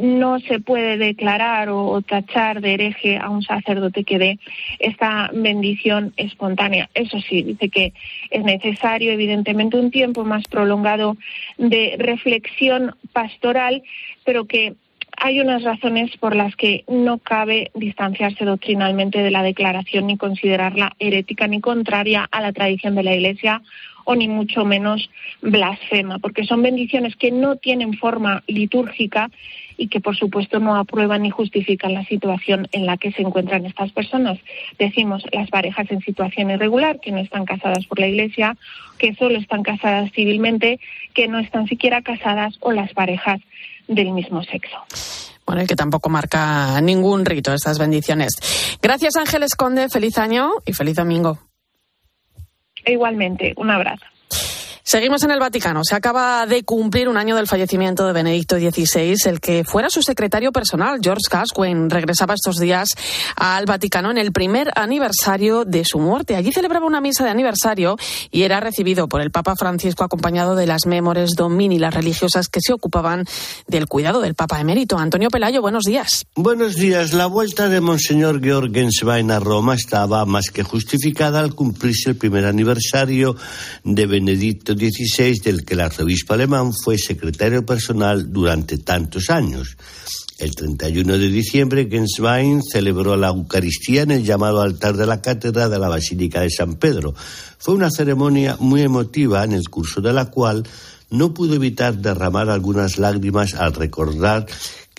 no 0.02 0.40
se 0.40 0.60
puede 0.60 0.96
declarar 0.96 1.68
o, 1.68 2.00
tachar 2.02 2.60
de 2.60 2.74
hereje 2.74 3.18
a 3.18 3.28
un 3.28 3.42
sacerdote 3.42 4.04
que 4.04 4.18
dé 4.18 4.38
esta 4.78 5.30
bendición 5.32 6.12
espontánea. 6.16 6.88
Eso 6.94 7.20
sí, 7.20 7.42
dice 7.42 7.68
que 7.68 7.92
es 8.30 8.44
necesario, 8.44 9.12
evidentemente, 9.12 9.76
un 9.76 9.90
tiempo 9.90 10.24
más 10.24 10.44
prolongado 10.48 11.16
de 11.58 11.96
reflexión 11.98 12.94
pastoral, 13.12 13.82
pero 14.24 14.46
que 14.46 14.74
hay 15.20 15.38
unas 15.40 15.62
razones 15.62 16.16
por 16.16 16.34
las 16.34 16.56
que 16.56 16.84
no 16.88 17.18
cabe 17.18 17.70
distanciarse 17.74 18.44
doctrinalmente 18.44 19.22
de 19.22 19.30
la 19.30 19.42
declaración 19.42 20.06
ni 20.06 20.16
considerarla 20.16 20.94
herética 20.98 21.46
ni 21.46 21.60
contraria 21.60 22.26
a 22.30 22.40
la 22.40 22.52
tradición 22.52 22.94
de 22.94 23.02
la 23.02 23.14
Iglesia 23.14 23.60
o 24.04 24.14
ni 24.14 24.28
mucho 24.28 24.64
menos 24.64 25.10
blasfema, 25.42 26.18
porque 26.18 26.44
son 26.44 26.62
bendiciones 26.62 27.16
que 27.16 27.30
no 27.30 27.56
tienen 27.56 27.98
forma 27.98 28.42
litúrgica 28.46 29.30
y 29.80 29.88
que 29.88 29.98
por 29.98 30.14
supuesto 30.14 30.60
no 30.60 30.76
aprueban 30.76 31.22
ni 31.22 31.30
justifican 31.30 31.94
la 31.94 32.04
situación 32.04 32.68
en 32.72 32.84
la 32.84 32.98
que 32.98 33.12
se 33.12 33.22
encuentran 33.22 33.64
estas 33.64 33.90
personas. 33.92 34.38
Decimos 34.78 35.24
las 35.32 35.48
parejas 35.48 35.90
en 35.90 36.02
situación 36.02 36.50
irregular, 36.50 37.00
que 37.00 37.10
no 37.12 37.18
están 37.18 37.46
casadas 37.46 37.86
por 37.86 37.98
la 37.98 38.06
Iglesia, 38.06 38.58
que 38.98 39.14
solo 39.14 39.38
están 39.38 39.62
casadas 39.62 40.12
civilmente, 40.12 40.80
que 41.14 41.28
no 41.28 41.38
están 41.38 41.66
siquiera 41.66 42.02
casadas 42.02 42.58
o 42.60 42.72
las 42.72 42.92
parejas 42.92 43.40
del 43.88 44.12
mismo 44.12 44.42
sexo. 44.42 44.76
Bueno, 45.46 45.62
y 45.62 45.66
que 45.66 45.76
tampoco 45.76 46.10
marca 46.10 46.78
ningún 46.82 47.24
rito 47.24 47.54
estas 47.54 47.78
bendiciones. 47.78 48.32
Gracias 48.82 49.16
Ángeles 49.16 49.54
Conde, 49.56 49.88
feliz 49.88 50.18
año 50.18 50.50
y 50.66 50.74
feliz 50.74 50.96
domingo. 50.96 51.38
igualmente, 52.84 53.54
un 53.56 53.70
abrazo. 53.70 54.04
Seguimos 54.90 55.22
en 55.22 55.30
el 55.30 55.38
Vaticano. 55.38 55.82
Se 55.84 55.94
acaba 55.94 56.46
de 56.46 56.64
cumplir 56.64 57.08
un 57.08 57.16
año 57.16 57.36
del 57.36 57.46
fallecimiento 57.46 58.08
de 58.08 58.12
Benedicto 58.12 58.56
XVI. 58.56 59.14
El 59.26 59.38
que 59.38 59.62
fuera 59.62 59.88
su 59.88 60.02
secretario 60.02 60.50
personal, 60.50 60.98
George 61.00 61.22
Gascoigne, 61.30 61.88
regresaba 61.88 62.34
estos 62.34 62.56
días 62.56 62.88
al 63.36 63.66
Vaticano 63.66 64.10
en 64.10 64.18
el 64.18 64.32
primer 64.32 64.72
aniversario 64.74 65.64
de 65.64 65.84
su 65.84 66.00
muerte. 66.00 66.34
Allí 66.34 66.50
celebraba 66.50 66.86
una 66.86 67.00
misa 67.00 67.22
de 67.22 67.30
aniversario 67.30 67.96
y 68.32 68.42
era 68.42 68.58
recibido 68.58 69.06
por 69.06 69.20
el 69.20 69.30
Papa 69.30 69.54
Francisco 69.54 70.02
acompañado 70.02 70.56
de 70.56 70.66
las 70.66 70.86
Memores 70.86 71.36
Domini, 71.36 71.78
las 71.78 71.94
religiosas 71.94 72.48
que 72.48 72.58
se 72.60 72.72
ocupaban 72.72 73.26
del 73.68 73.86
cuidado 73.86 74.20
del 74.20 74.34
Papa 74.34 74.60
emérito. 74.60 74.98
Antonio 74.98 75.28
Pelayo, 75.28 75.62
buenos 75.62 75.84
días. 75.84 76.26
Buenos 76.34 76.74
días. 76.74 77.12
La 77.12 77.26
vuelta 77.26 77.68
de 77.68 77.80
Monseñor 77.80 78.42
Georg 78.42 78.74
Genswein 78.74 79.30
a 79.30 79.38
Roma 79.38 79.76
estaba 79.76 80.26
más 80.26 80.46
que 80.52 80.64
justificada 80.64 81.38
al 81.38 81.54
cumplirse 81.54 82.10
el 82.10 82.16
primer 82.16 82.44
aniversario 82.44 83.36
de 83.84 84.06
Benedicto 84.06 84.79
16 84.80 85.42
del 85.42 85.64
que 85.64 85.74
el 85.74 85.80
arzobispo 85.80 86.32
alemán 86.32 86.72
fue 86.72 86.96
secretario 86.96 87.64
personal 87.66 88.32
durante 88.32 88.78
tantos 88.78 89.28
años. 89.28 89.76
El 90.38 90.54
31 90.54 91.18
de 91.18 91.28
diciembre, 91.28 91.86
Genswein 91.90 92.62
celebró 92.62 93.14
la 93.14 93.28
Eucaristía 93.28 94.02
en 94.02 94.10
el 94.10 94.24
llamado 94.24 94.62
altar 94.62 94.96
de 94.96 95.06
la 95.06 95.20
cátedra 95.20 95.68
de 95.68 95.78
la 95.78 95.90
Basílica 95.90 96.40
de 96.40 96.48
San 96.48 96.76
Pedro. 96.76 97.14
Fue 97.58 97.74
una 97.74 97.90
ceremonia 97.90 98.56
muy 98.58 98.80
emotiva 98.80 99.44
en 99.44 99.52
el 99.52 99.68
curso 99.68 100.00
de 100.00 100.14
la 100.14 100.30
cual 100.30 100.66
no 101.10 101.34
pudo 101.34 101.56
evitar 101.56 101.98
derramar 101.98 102.48
algunas 102.48 102.96
lágrimas 102.96 103.54
al 103.54 103.74
recordar 103.74 104.46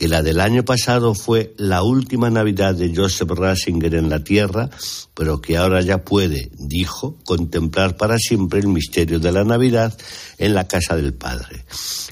que 0.01 0.07
la 0.07 0.23
del 0.23 0.39
año 0.39 0.65
pasado 0.65 1.13
fue 1.13 1.53
la 1.57 1.83
última 1.83 2.31
Navidad 2.31 2.73
de 2.73 2.91
Joseph 2.91 3.29
Ratzinger 3.29 3.93
en 3.93 4.09
la 4.09 4.23
Tierra, 4.23 4.71
pero 5.13 5.39
que 5.41 5.57
ahora 5.57 5.79
ya 5.81 6.03
puede, 6.03 6.49
dijo, 6.57 7.19
contemplar 7.23 7.97
para 7.97 8.17
siempre 8.17 8.61
el 8.61 8.67
misterio 8.67 9.19
de 9.19 9.31
la 9.31 9.43
Navidad 9.43 9.95
en 10.39 10.55
la 10.55 10.67
casa 10.67 10.95
del 10.95 11.13
Padre. 11.13 11.65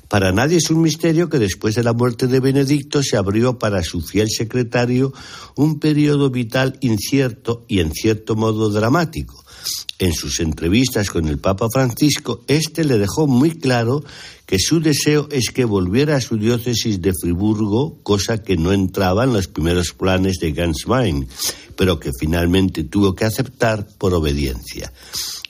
Para 0.08 0.31
nadie 0.31 0.58
es 0.58 0.69
un 0.69 0.84
misterio 0.84 1.29
que 1.29 1.39
después 1.39 1.74
de 1.74 1.84
la 1.84 1.93
muerte 1.93 2.27
de 2.27 2.39
Benedicto 2.39 3.01
se 3.01 3.17
abrió 3.17 3.58
para 3.58 3.81
su 3.81 4.01
fiel 4.01 4.29
secretario 4.29 5.12
un 5.55 5.79
periodo 5.79 6.29
vital 6.29 6.77
incierto 6.81 7.65
y 7.67 7.79
en 7.79 7.91
cierto 7.91 8.36
modo 8.36 8.69
dramático. 8.69 9.43
En 9.98 10.13
sus 10.13 10.39
entrevistas 10.39 11.10
con 11.10 11.27
el 11.27 11.39
Papa 11.39 11.67
Francisco, 11.72 12.43
este 12.48 12.86
le 12.86 12.98
dejó 12.98 13.27
muy 13.27 13.58
claro 13.58 14.03
que 14.50 14.58
su 14.58 14.79
deseo 14.79 15.29
es 15.32 15.51
que 15.51 15.63
volviera 15.63 16.15
a 16.15 16.22
su 16.22 16.36
diócesis 16.36 17.00
de 17.03 17.13
Friburgo, 17.13 18.00
cosa 18.01 18.41
que 18.41 18.58
no 18.58 18.74
entraba 18.74 19.24
en 19.24 19.32
los 19.32 19.48
primeros 19.48 19.94
planes 19.94 20.39
de 20.39 20.53
Ganswein, 20.53 21.27
pero 21.79 21.98
que 21.98 22.12
finalmente 22.12 22.83
tuvo 22.83 23.15
que 23.15 23.24
aceptar 23.24 23.88
por 23.98 24.13
obediencia. 24.13 24.91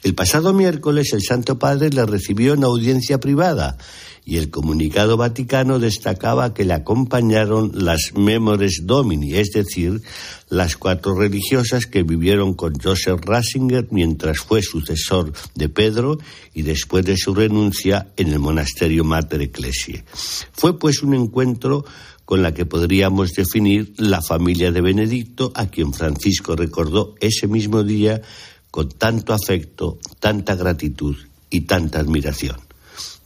El 0.04 0.14
pasado 0.14 0.52
miércoles 0.52 1.12
el 1.12 1.22
Santo 1.24 1.58
Padre 1.58 1.90
le 1.90 2.06
recibió 2.06 2.54
en 2.54 2.62
audiencia 2.62 3.18
privada 3.18 3.76
y 4.24 4.36
el 4.36 4.48
comunicado 4.48 5.16
vaticano 5.16 5.80
destacaba 5.80 6.54
que 6.54 6.64
le 6.64 6.74
acompañaron 6.74 7.72
las 7.74 8.12
Memores 8.14 8.82
Domini, 8.84 9.34
es 9.34 9.50
decir, 9.50 10.02
las 10.48 10.76
cuatro 10.76 11.18
religiosas 11.18 11.86
que 11.86 12.04
vivieron 12.04 12.54
con 12.54 12.78
Joseph 12.78 13.24
Ratzinger 13.24 13.88
mientras 13.90 14.38
fue 14.38 14.62
sucesor 14.62 15.32
de 15.56 15.68
Pedro 15.68 16.18
y 16.54 16.62
después 16.62 17.04
de 17.04 17.16
su 17.16 17.34
renuncia 17.34 18.06
en 18.16 18.28
el 18.28 18.38
monasterio 18.38 19.02
Mater 19.02 19.42
Ecclesiae. 19.42 20.04
Fue 20.52 20.78
pues 20.78 21.02
un 21.02 21.14
encuentro 21.14 21.84
con 22.30 22.42
la 22.42 22.54
que 22.54 22.64
podríamos 22.64 23.32
definir 23.32 23.92
la 23.96 24.22
familia 24.22 24.70
de 24.70 24.80
Benedicto, 24.80 25.50
a 25.56 25.66
quien 25.66 25.92
Francisco 25.92 26.54
recordó 26.54 27.16
ese 27.18 27.48
mismo 27.48 27.82
día 27.82 28.22
con 28.70 28.88
tanto 28.88 29.32
afecto, 29.32 29.98
tanta 30.20 30.54
gratitud 30.54 31.16
y 31.50 31.62
tanta 31.62 31.98
admiración. 31.98 32.56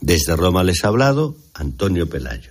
Desde 0.01 0.35
Roma 0.35 0.63
les 0.63 0.83
ha 0.83 0.87
hablado 0.87 1.35
Antonio 1.53 2.09
Pelayo. 2.09 2.49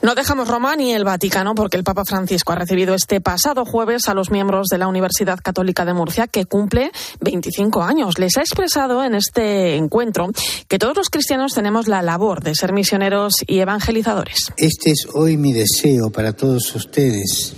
No 0.00 0.14
dejamos 0.14 0.46
Roma 0.46 0.76
ni 0.76 0.92
el 0.92 1.02
Vaticano 1.02 1.56
porque 1.56 1.76
el 1.76 1.82
Papa 1.82 2.04
Francisco 2.04 2.52
ha 2.52 2.56
recibido 2.56 2.94
este 2.94 3.20
pasado 3.20 3.64
jueves 3.64 4.08
a 4.08 4.14
los 4.14 4.30
miembros 4.30 4.68
de 4.68 4.78
la 4.78 4.86
Universidad 4.86 5.40
Católica 5.42 5.84
de 5.84 5.92
Murcia 5.92 6.28
que 6.28 6.44
cumple 6.44 6.92
25 7.20 7.82
años. 7.82 8.16
Les 8.18 8.36
ha 8.36 8.42
expresado 8.42 9.04
en 9.04 9.16
este 9.16 9.74
encuentro 9.74 10.30
que 10.68 10.78
todos 10.78 10.96
los 10.96 11.10
cristianos 11.10 11.52
tenemos 11.52 11.88
la 11.88 12.02
labor 12.02 12.44
de 12.44 12.54
ser 12.54 12.72
misioneros 12.72 13.34
y 13.44 13.58
evangelizadores. 13.58 14.52
Este 14.56 14.92
es 14.92 15.08
hoy 15.14 15.36
mi 15.36 15.52
deseo 15.52 16.10
para 16.10 16.32
todos 16.32 16.72
ustedes, 16.76 17.56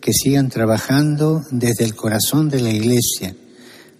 que 0.00 0.12
sigan 0.12 0.50
trabajando 0.50 1.42
desde 1.50 1.82
el 1.82 1.96
corazón 1.96 2.50
de 2.50 2.60
la 2.60 2.70
Iglesia 2.70 3.34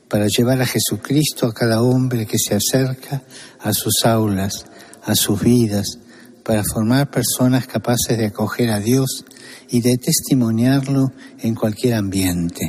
para 0.08 0.28
llevar 0.28 0.62
a 0.62 0.66
Jesucristo 0.66 1.46
a 1.46 1.52
cada 1.52 1.82
hombre 1.82 2.24
que 2.24 2.38
se 2.38 2.54
acerca 2.54 3.24
a 3.58 3.72
sus 3.72 4.04
aulas, 4.04 4.66
a 5.02 5.16
sus 5.16 5.40
vidas, 5.40 5.98
para 6.44 6.62
formar 6.62 7.10
personas 7.10 7.66
capaces 7.66 8.18
de 8.18 8.26
acoger 8.26 8.70
a 8.70 8.78
Dios 8.78 9.24
y 9.68 9.80
de 9.80 9.96
testimoniarlo 9.96 11.10
en 11.40 11.54
cualquier 11.54 11.94
ambiente. 11.94 12.66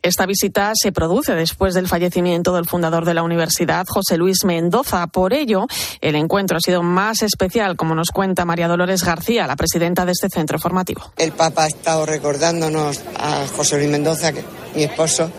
Esta 0.00 0.26
visita 0.26 0.72
se 0.80 0.92
produce 0.92 1.34
después 1.34 1.74
del 1.74 1.88
fallecimiento 1.88 2.54
del 2.54 2.66
fundador 2.66 3.04
de 3.04 3.14
la 3.14 3.22
universidad, 3.22 3.84
José 3.86 4.16
Luis 4.16 4.44
Mendoza. 4.44 5.06
Por 5.08 5.34
ello, 5.34 5.66
el 6.00 6.14
encuentro 6.14 6.56
ha 6.56 6.60
sido 6.60 6.82
más 6.82 7.22
especial, 7.22 7.76
como 7.76 7.94
nos 7.94 8.10
cuenta 8.10 8.44
María 8.44 8.68
Dolores 8.68 9.04
García, 9.04 9.46
la 9.46 9.56
presidenta 9.56 10.06
de 10.06 10.12
este 10.12 10.28
centro 10.28 10.58
formativo. 10.58 11.12
El 11.18 11.32
Papa 11.32 11.64
ha 11.64 11.68
estado 11.68 12.06
recordándonos 12.06 13.00
a 13.18 13.46
José 13.54 13.76
Luis 13.76 13.90
Mendoza, 13.90 14.32
mi 14.74 14.84
esposo, 14.84 15.30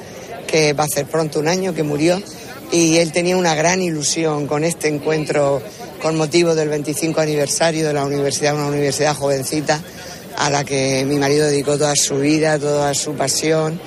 que 0.45 0.73
va 0.73 0.83
a 0.83 0.87
ser 0.87 1.07
pronto 1.07 1.39
un 1.39 1.47
año 1.47 1.73
que 1.73 1.83
murió 1.83 2.21
y 2.71 2.97
él 2.97 3.11
tenía 3.11 3.37
una 3.37 3.55
gran 3.55 3.81
ilusión 3.81 4.47
con 4.47 4.63
este 4.63 4.87
encuentro 4.87 5.61
con 6.01 6.17
motivo 6.17 6.55
del 6.55 6.69
25 6.69 7.21
aniversario 7.21 7.87
de 7.87 7.93
la 7.93 8.03
universidad, 8.03 8.55
una 8.55 8.67
universidad 8.67 9.15
jovencita 9.15 9.79
a 10.37 10.49
la 10.49 10.63
que 10.63 11.05
mi 11.05 11.17
marido 11.17 11.45
dedicó 11.45 11.77
toda 11.77 11.95
su 11.95 12.17
vida, 12.17 12.57
toda 12.57 12.93
su 12.93 13.13
pasión. 13.13 13.79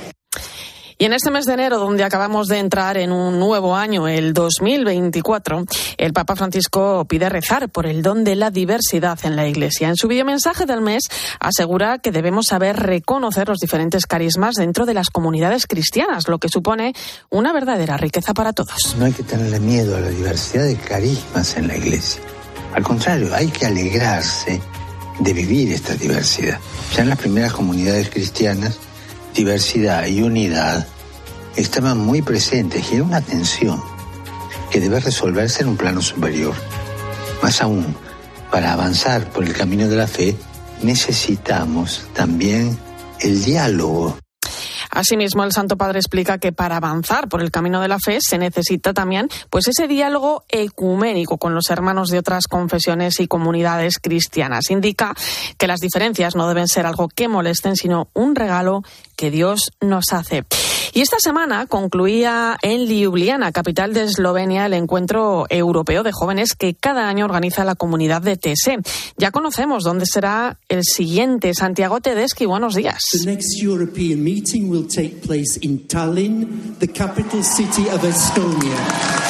Y 0.97 1.07
en 1.07 1.13
este 1.13 1.31
mes 1.31 1.45
de 1.45 1.55
enero, 1.55 1.79
donde 1.79 2.05
acabamos 2.05 2.47
de 2.47 2.59
entrar 2.59 2.97
en 2.97 3.11
un 3.11 3.41
nuevo 3.41 3.75
año, 3.75 4.07
el 4.07 4.33
2024, 4.33 5.65
el 5.99 6.13
Papa 6.13 6.37
Francisco 6.37 7.05
pide 7.09 7.29
rezar 7.29 7.69
por 7.69 7.87
el 7.87 8.03
don 8.03 8.23
de 8.23 8.37
la 8.37 8.51
diversidad 8.51 9.19
en 9.25 9.35
la 9.35 9.49
Iglesia. 9.49 9.89
En 9.89 9.97
su 9.97 10.07
videomensaje 10.07 10.67
del 10.67 10.81
mes 10.81 11.03
asegura 11.41 11.99
que 11.99 12.13
debemos 12.13 12.47
saber 12.47 12.77
reconocer 12.77 13.49
los 13.49 13.59
diferentes 13.59 14.07
carismas 14.07 14.55
dentro 14.55 14.87
de 14.87 14.95
las 14.95 15.11
comunidades 15.11 15.67
cristianas, 15.67 16.29
lo 16.29 16.39
que 16.39 16.49
supone 16.49 16.95
una 17.29 17.53
verdadera 17.53 17.97
riqueza 17.97 18.33
para 18.33 18.53
todos. 18.53 18.95
No 18.97 19.07
hay 19.07 19.13
que 19.13 19.25
tenerle 19.25 19.59
miedo 19.59 19.97
a 19.97 20.01
la 20.01 20.11
diversidad 20.11 20.65
de 20.65 20.77
carismas 20.77 21.57
en 21.57 21.69
la 21.69 21.77
Iglesia. 21.77 22.23
Al 22.75 22.85
contrario, 22.85 23.35
hay 23.35 23.49
que 23.49 23.67
alegrarse 23.67 24.61
de 25.19 25.33
vivir 25.33 25.73
esta 25.73 25.95
diversidad. 25.95 26.59
Ya 26.95 27.03
en 27.03 27.09
las 27.09 27.19
primeras 27.19 27.53
comunidades 27.53 28.11
cristianas, 28.11 28.79
diversidad 29.35 30.07
y 30.07 30.23
unidad 30.23 30.87
estaban 31.57 31.99
muy 31.99 32.23
presentes 32.23 32.91
y 32.91 32.97
era 32.97 33.05
una 33.05 33.21
tensión 33.21 33.83
que 34.71 34.81
debe 34.81 35.00
resolverse 35.00 35.62
en 35.62 35.69
un 35.69 35.76
plano 35.76 36.03
superior. 36.03 36.55
Más 37.43 37.61
aún, 37.61 37.95
para 38.50 38.73
avanzar 38.73 39.31
por 39.31 39.45
el 39.45 39.53
camino 39.53 39.88
de 39.88 39.97
la 39.97 40.07
fe, 40.07 40.37
necesitamos 40.83 42.07
también 42.14 42.79
el 43.21 43.45
diálogo 43.45 44.17
Asimismo, 44.95 45.45
el 45.45 45.53
Santo 45.53 45.77
Padre 45.77 45.99
explica 45.99 46.39
que 46.39 46.53
para 46.53 46.77
avanzar 46.77 47.29
por 47.29 47.43
el 47.43 47.51
camino 47.51 47.81
de 47.81 47.89
la 47.89 47.99
fe 47.99 48.19
se 48.21 48.39
necesita 48.39 48.95
también 48.95 49.29
pues 49.51 49.69
ese 49.69 49.89
diálogo 49.89 50.45
ecuménico 50.49 51.37
con 51.37 51.55
los 51.55 51.69
hermanos 51.71 52.09
de 52.09 52.19
otras 52.19 52.47
confesiones 52.47 53.21
y 53.21 53.27
comunidades 53.27 53.99
cristianas. 53.99 54.71
Indica 54.71 55.15
que 55.59 55.67
las 55.67 55.81
diferencias 55.81 56.37
no 56.37 56.49
deben 56.49 56.69
ser 56.69 56.87
algo 56.87 57.09
que 57.09 57.29
molesten, 57.29 57.77
sino 57.77 58.09
un 58.15 58.35
regalo 58.35 58.83
que 59.17 59.31
Dios 59.31 59.73
nos 59.81 60.13
hace. 60.13 60.45
Y 60.97 61.01
esta 61.01 61.17
semana 61.19 61.67
concluía 61.67 62.57
en 62.63 62.87
Ljubljana, 62.87 63.51
capital 63.51 63.93
de 63.95 64.05
Eslovenia, 64.05 64.67
el 64.67 64.75
encuentro 64.75 65.45
europeo 65.49 66.05
de 66.05 66.13
jóvenes 66.13 66.55
que 66.55 66.75
cada 66.75 67.09
año 67.09 67.25
organiza 67.25 67.65
la 67.65 67.75
comunidad 67.75 68.23
de 68.23 68.37
TSE. 68.37 68.79
Ya 69.19 69.33
conocemos 69.33 69.83
dónde 69.83 70.07
será 70.07 70.61
el 70.69 70.85
siguiente. 70.85 71.53
Santiago 71.53 72.01
Tedeschi, 72.01 72.47
buenos 72.47 72.77
días. 72.77 73.03
The 73.11 73.27
next 73.27 73.61
European 73.61 74.23
meeting 74.23 74.71
will 74.71 74.87
take 74.87 75.21
place 75.21 75.59
in 75.63 75.89
Tallinn, 75.89 76.79
the 76.79 76.87
capital 76.87 77.43
city 77.43 77.89
of 77.89 78.05
Estonia. 78.05 79.24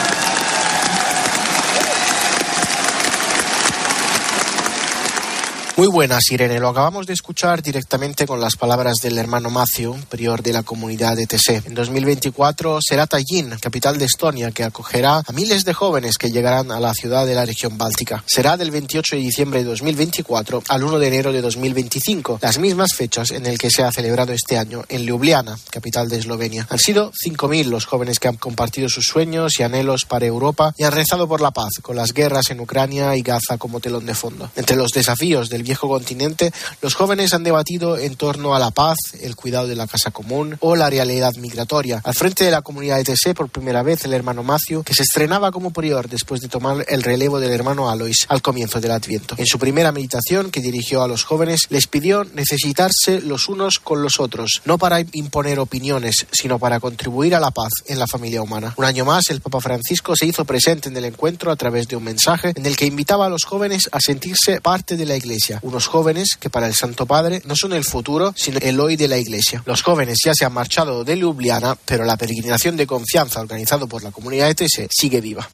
Muy 5.76 5.88
buenas, 5.88 6.30
Irene. 6.30 6.60
Lo 6.60 6.68
acabamos 6.68 7.04
de 7.04 7.14
escuchar 7.14 7.60
directamente 7.60 8.28
con 8.28 8.40
las 8.40 8.54
palabras 8.54 8.98
del 9.02 9.18
hermano 9.18 9.50
Matthew, 9.50 9.96
prior 10.08 10.40
de 10.40 10.52
la 10.52 10.62
comunidad 10.62 11.16
de 11.16 11.26
TC. 11.26 11.66
En 11.66 11.74
2024 11.74 12.78
será 12.80 13.08
Tallinn, 13.08 13.56
capital 13.60 13.98
de 13.98 14.04
Estonia, 14.04 14.52
que 14.52 14.62
acogerá 14.62 15.24
a 15.26 15.32
miles 15.32 15.64
de 15.64 15.74
jóvenes 15.74 16.16
que 16.16 16.30
llegarán 16.30 16.70
a 16.70 16.78
la 16.78 16.94
ciudad 16.94 17.26
de 17.26 17.34
la 17.34 17.44
región 17.44 17.76
báltica. 17.76 18.22
Será 18.24 18.56
del 18.56 18.70
28 18.70 19.16
de 19.16 19.22
diciembre 19.22 19.64
de 19.64 19.70
2024 19.70 20.62
al 20.68 20.84
1 20.84 20.98
de 21.00 21.08
enero 21.08 21.32
de 21.32 21.42
2025, 21.42 22.38
las 22.40 22.60
mismas 22.60 22.94
fechas 22.94 23.32
en 23.32 23.44
el 23.44 23.58
que 23.58 23.70
se 23.70 23.82
ha 23.82 23.90
celebrado 23.90 24.32
este 24.32 24.56
año 24.56 24.84
en 24.88 25.04
Ljubljana, 25.04 25.58
capital 25.70 26.08
de 26.08 26.18
Eslovenia. 26.18 26.68
Han 26.70 26.78
sido 26.78 27.10
5.000 27.10 27.64
los 27.64 27.86
jóvenes 27.86 28.20
que 28.20 28.28
han 28.28 28.36
compartido 28.36 28.88
sus 28.88 29.08
sueños 29.08 29.58
y 29.58 29.64
anhelos 29.64 30.04
para 30.04 30.24
Europa 30.24 30.72
y 30.78 30.84
han 30.84 30.92
rezado 30.92 31.26
por 31.26 31.40
la 31.40 31.50
paz, 31.50 31.70
con 31.82 31.96
las 31.96 32.12
guerras 32.12 32.50
en 32.50 32.60
Ucrania 32.60 33.16
y 33.16 33.22
Gaza 33.22 33.58
como 33.58 33.80
telón 33.80 34.06
de 34.06 34.14
fondo. 34.14 34.48
Entre 34.54 34.76
los 34.76 34.92
desafíos 34.92 35.50
del 35.50 35.63
viejo 35.64 35.88
continente, 35.88 36.52
los 36.80 36.94
jóvenes 36.94 37.34
han 37.34 37.42
debatido 37.42 37.98
en 37.98 38.14
torno 38.16 38.54
a 38.54 38.58
la 38.58 38.70
paz, 38.70 38.96
el 39.20 39.36
cuidado 39.36 39.66
de 39.66 39.76
la 39.76 39.86
casa 39.86 40.10
común 40.10 40.56
o 40.60 40.76
la 40.76 40.90
realidad 40.90 41.34
migratoria. 41.36 42.00
Al 42.04 42.14
frente 42.14 42.44
de 42.44 42.50
la 42.50 42.62
comunidad 42.62 43.00
ETC, 43.00 43.34
por 43.34 43.48
primera 43.48 43.82
vez, 43.82 44.04
el 44.04 44.12
hermano 44.12 44.42
Matthew, 44.42 44.84
que 44.84 44.94
se 44.94 45.02
estrenaba 45.02 45.50
como 45.50 45.72
prior 45.72 46.08
después 46.08 46.40
de 46.40 46.48
tomar 46.48 46.84
el 46.88 47.02
relevo 47.02 47.40
del 47.40 47.52
hermano 47.52 47.90
Alois 47.90 48.26
al 48.28 48.42
comienzo 48.42 48.80
del 48.80 48.92
Adviento. 48.92 49.34
En 49.38 49.46
su 49.46 49.58
primera 49.58 49.92
meditación, 49.92 50.50
que 50.50 50.60
dirigió 50.60 51.02
a 51.02 51.08
los 51.08 51.24
jóvenes, 51.24 51.66
les 51.70 51.86
pidió 51.86 52.24
necesitarse 52.24 53.20
los 53.20 53.48
unos 53.48 53.78
con 53.78 54.02
los 54.02 54.20
otros, 54.20 54.62
no 54.64 54.78
para 54.78 55.00
imponer 55.00 55.58
opiniones, 55.58 56.26
sino 56.32 56.58
para 56.58 56.80
contribuir 56.80 57.34
a 57.34 57.40
la 57.40 57.50
paz 57.50 57.72
en 57.86 57.98
la 57.98 58.06
familia 58.06 58.42
humana. 58.42 58.74
Un 58.76 58.84
año 58.84 59.04
más, 59.04 59.30
el 59.30 59.40
Papa 59.40 59.60
Francisco 59.60 60.14
se 60.16 60.26
hizo 60.26 60.44
presente 60.44 60.88
en 60.88 60.96
el 60.96 61.04
encuentro 61.04 61.50
a 61.50 61.56
través 61.56 61.88
de 61.88 61.96
un 61.96 62.04
mensaje 62.04 62.52
en 62.54 62.66
el 62.66 62.76
que 62.76 62.86
invitaba 62.86 63.26
a 63.26 63.30
los 63.30 63.44
jóvenes 63.44 63.88
a 63.92 64.00
sentirse 64.00 64.60
parte 64.60 64.96
de 64.96 65.06
la 65.06 65.16
Iglesia 65.16 65.53
unos 65.62 65.86
jóvenes 65.86 66.36
que 66.38 66.50
para 66.50 66.66
el 66.66 66.74
Santo 66.74 67.06
Padre 67.06 67.42
no 67.44 67.54
son 67.56 67.72
el 67.72 67.84
futuro, 67.84 68.32
sino 68.36 68.58
el 68.60 68.78
hoy 68.80 68.96
de 68.96 69.08
la 69.08 69.18
Iglesia. 69.18 69.62
Los 69.66 69.82
jóvenes 69.82 70.18
ya 70.24 70.34
se 70.34 70.44
han 70.44 70.52
marchado 70.52 71.04
de 71.04 71.16
Ljubljana, 71.16 71.76
pero 71.84 72.04
la 72.04 72.16
peregrinación 72.16 72.76
de 72.76 72.86
confianza 72.86 73.40
organizado 73.40 73.86
por 73.86 74.02
la 74.02 74.10
comunidad 74.10 74.50
ETS 74.50 74.86
sigue 74.90 75.20
viva. 75.20 75.48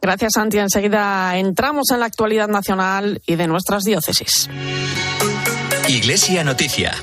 Gracias, 0.00 0.32
Santi. 0.34 0.58
Enseguida 0.58 1.36
entramos 1.36 1.90
en 1.90 2.00
la 2.00 2.06
actualidad 2.06 2.48
nacional 2.48 3.20
y 3.26 3.36
de 3.36 3.46
nuestras 3.46 3.84
diócesis. 3.84 4.48
Iglesia 5.88 6.44
Noticia. 6.44 6.94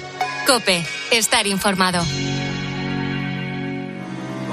Cope, 0.45 0.85
estar 1.11 1.47
informado. 1.47 2.03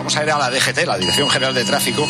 Vamos 0.02 0.16
a 0.16 0.25
ir 0.25 0.30
a 0.32 0.37
la 0.37 0.50
DGT, 0.50 0.85
la 0.85 0.99
Dirección 0.99 1.30
General 1.30 1.54
de 1.54 1.64
Tráfico. 1.64 2.09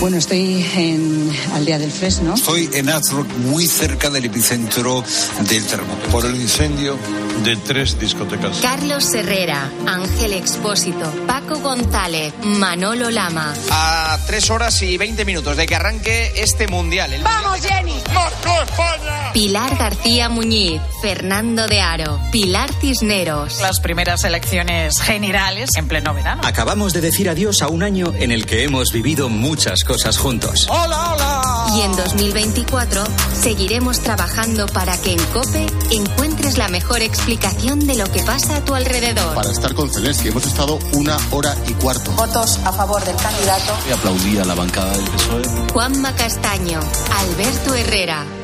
Bueno, 0.00 0.16
estoy 0.16 0.66
en 0.76 1.30
Aldea 1.52 1.78
del 1.78 1.92
Fresno. 1.92 2.32
Estoy 2.36 2.70
en 2.72 2.88
Azrock, 2.88 3.28
muy 3.36 3.66
cerca 3.66 4.08
del 4.08 4.24
epicentro 4.24 5.04
del 5.40 5.66
terremoto. 5.66 6.08
Por 6.08 6.24
el 6.24 6.36
incendio 6.36 6.96
de 7.44 7.56
tres 7.56 7.98
discotecas. 7.98 8.60
Carlos 8.62 9.12
Herrera, 9.12 9.70
Ángel 9.86 10.32
Expósito, 10.32 11.12
Paco 11.26 11.58
González, 11.58 12.32
Manolo 12.44 13.10
Lama. 13.10 13.52
A 13.70 14.18
tres 14.26 14.48
horas 14.48 14.80
y 14.80 14.96
veinte 14.96 15.26
minutos 15.26 15.54
de 15.58 15.66
que 15.66 15.74
arranque 15.74 16.32
este 16.36 16.66
mundial. 16.66 17.12
El 17.12 17.22
¡Vamos, 17.24 17.60
mundial 17.60 17.84
Jenny! 17.84 18.02
¡Marco 18.14 18.62
España! 18.62 19.32
Pilar 19.34 19.76
García 19.76 20.28
Muñiz, 20.28 20.80
Fernando 21.02 21.66
de 21.66 21.80
Aro, 21.82 22.20
Pilar 22.30 22.70
Cisneros. 22.80 23.60
Las 23.60 23.80
primeras 23.80 24.24
elecciones 24.24 24.94
generales 25.00 25.70
en 25.76 25.88
pleno 25.88 26.14
verano. 26.14 26.40
Acabamos 26.44 26.92
de 26.92 27.00
decir 27.00 27.28
adiós 27.34 27.62
a 27.62 27.68
un 27.68 27.82
año 27.82 28.12
en 28.20 28.30
el 28.30 28.46
que 28.46 28.62
hemos 28.62 28.92
vivido 28.92 29.28
muchas 29.28 29.82
cosas 29.82 30.18
juntos. 30.18 30.68
¡Hola, 30.70 31.14
hola! 31.14 31.66
Y 31.74 31.80
en 31.80 31.96
2024 31.96 33.02
seguiremos 33.32 33.98
trabajando 33.98 34.66
para 34.66 34.96
que 34.98 35.14
en 35.14 35.24
COPE 35.32 35.66
encuentres 35.90 36.58
la 36.58 36.68
mejor 36.68 37.02
explicación 37.02 37.80
de 37.88 37.96
lo 37.96 38.04
que 38.04 38.22
pasa 38.22 38.58
a 38.58 38.64
tu 38.64 38.76
alrededor. 38.76 39.34
Para 39.34 39.50
estar 39.50 39.74
con 39.74 39.90
Zelensky 39.92 40.28
hemos 40.28 40.46
estado 40.46 40.78
una 40.92 41.16
hora 41.32 41.56
y 41.66 41.72
cuarto. 41.72 42.12
Votos 42.12 42.60
a 42.64 42.72
favor 42.72 43.04
del 43.04 43.16
candidato. 43.16 43.72
Y 43.88 43.92
aplaudí 43.92 44.38
a 44.38 44.44
la 44.44 44.54
bancada 44.54 44.96
del 44.96 45.04
PSOE. 45.04 45.72
Juanma 45.72 46.14
Castaño, 46.14 46.78
Alberto 47.18 47.74
Herrera. 47.74 48.43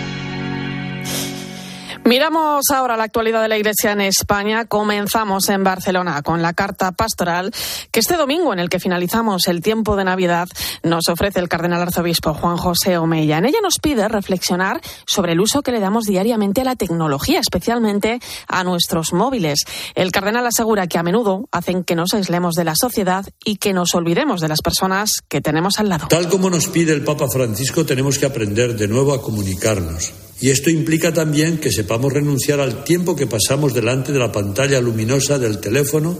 Miramos 2.03 2.63
ahora 2.73 2.97
la 2.97 3.03
actualidad 3.03 3.43
de 3.43 3.47
la 3.47 3.59
Iglesia 3.59 3.91
en 3.91 4.01
España. 4.01 4.65
Comenzamos 4.65 5.47
en 5.49 5.63
Barcelona 5.63 6.23
con 6.23 6.41
la 6.41 6.53
carta 6.53 6.91
pastoral 6.91 7.51
que 7.91 7.99
este 7.99 8.17
domingo, 8.17 8.53
en 8.53 8.59
el 8.59 8.69
que 8.69 8.79
finalizamos 8.79 9.47
el 9.47 9.61
tiempo 9.61 9.95
de 9.95 10.03
Navidad, 10.03 10.49
nos 10.81 11.07
ofrece 11.09 11.39
el 11.39 11.47
cardenal 11.47 11.83
arzobispo 11.83 12.33
Juan 12.33 12.57
José 12.57 12.97
Omeya. 12.97 13.37
En 13.37 13.45
ella 13.45 13.59
nos 13.61 13.75
pide 13.79 14.07
reflexionar 14.07 14.81
sobre 15.05 15.33
el 15.33 15.39
uso 15.39 15.61
que 15.61 15.71
le 15.71 15.79
damos 15.79 16.05
diariamente 16.05 16.61
a 16.61 16.65
la 16.65 16.75
tecnología, 16.75 17.39
especialmente 17.39 18.19
a 18.47 18.63
nuestros 18.63 19.13
móviles. 19.13 19.59
El 19.93 20.11
cardenal 20.11 20.47
asegura 20.47 20.87
que 20.87 20.97
a 20.97 21.03
menudo 21.03 21.47
hacen 21.51 21.83
que 21.83 21.95
nos 21.95 22.15
aislemos 22.15 22.55
de 22.55 22.63
la 22.63 22.75
sociedad 22.75 23.25
y 23.45 23.57
que 23.57 23.73
nos 23.73 23.93
olvidemos 23.93 24.41
de 24.41 24.47
las 24.47 24.61
personas 24.63 25.21
que 25.29 25.39
tenemos 25.39 25.77
al 25.77 25.89
lado. 25.89 26.07
Tal 26.07 26.29
como 26.29 26.49
nos 26.49 26.67
pide 26.67 26.93
el 26.93 27.03
Papa 27.03 27.27
Francisco, 27.31 27.85
tenemos 27.85 28.17
que 28.17 28.25
aprender 28.25 28.75
de 28.75 28.87
nuevo 28.87 29.13
a 29.13 29.21
comunicarnos. 29.21 30.30
Y 30.41 30.49
esto 30.49 30.71
implica 30.71 31.13
también 31.13 31.59
que 31.59 31.71
sepamos 31.71 32.11
renunciar 32.11 32.59
al 32.59 32.83
tiempo 32.83 33.15
que 33.15 33.27
pasamos 33.27 33.75
delante 33.75 34.11
de 34.11 34.17
la 34.17 34.31
pantalla 34.31 34.81
luminosa 34.81 35.37
del 35.37 35.59
teléfono 35.59 36.17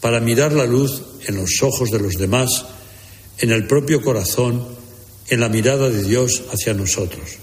para 0.00 0.20
mirar 0.20 0.52
la 0.52 0.64
luz 0.64 1.02
en 1.26 1.36
los 1.36 1.60
ojos 1.62 1.90
de 1.90 1.98
los 1.98 2.14
demás, 2.14 2.64
en 3.38 3.50
el 3.50 3.66
propio 3.66 4.00
corazón, 4.00 4.64
en 5.28 5.40
la 5.40 5.48
mirada 5.48 5.90
de 5.90 6.04
Dios 6.04 6.44
hacia 6.52 6.72
nosotros. 6.72 7.38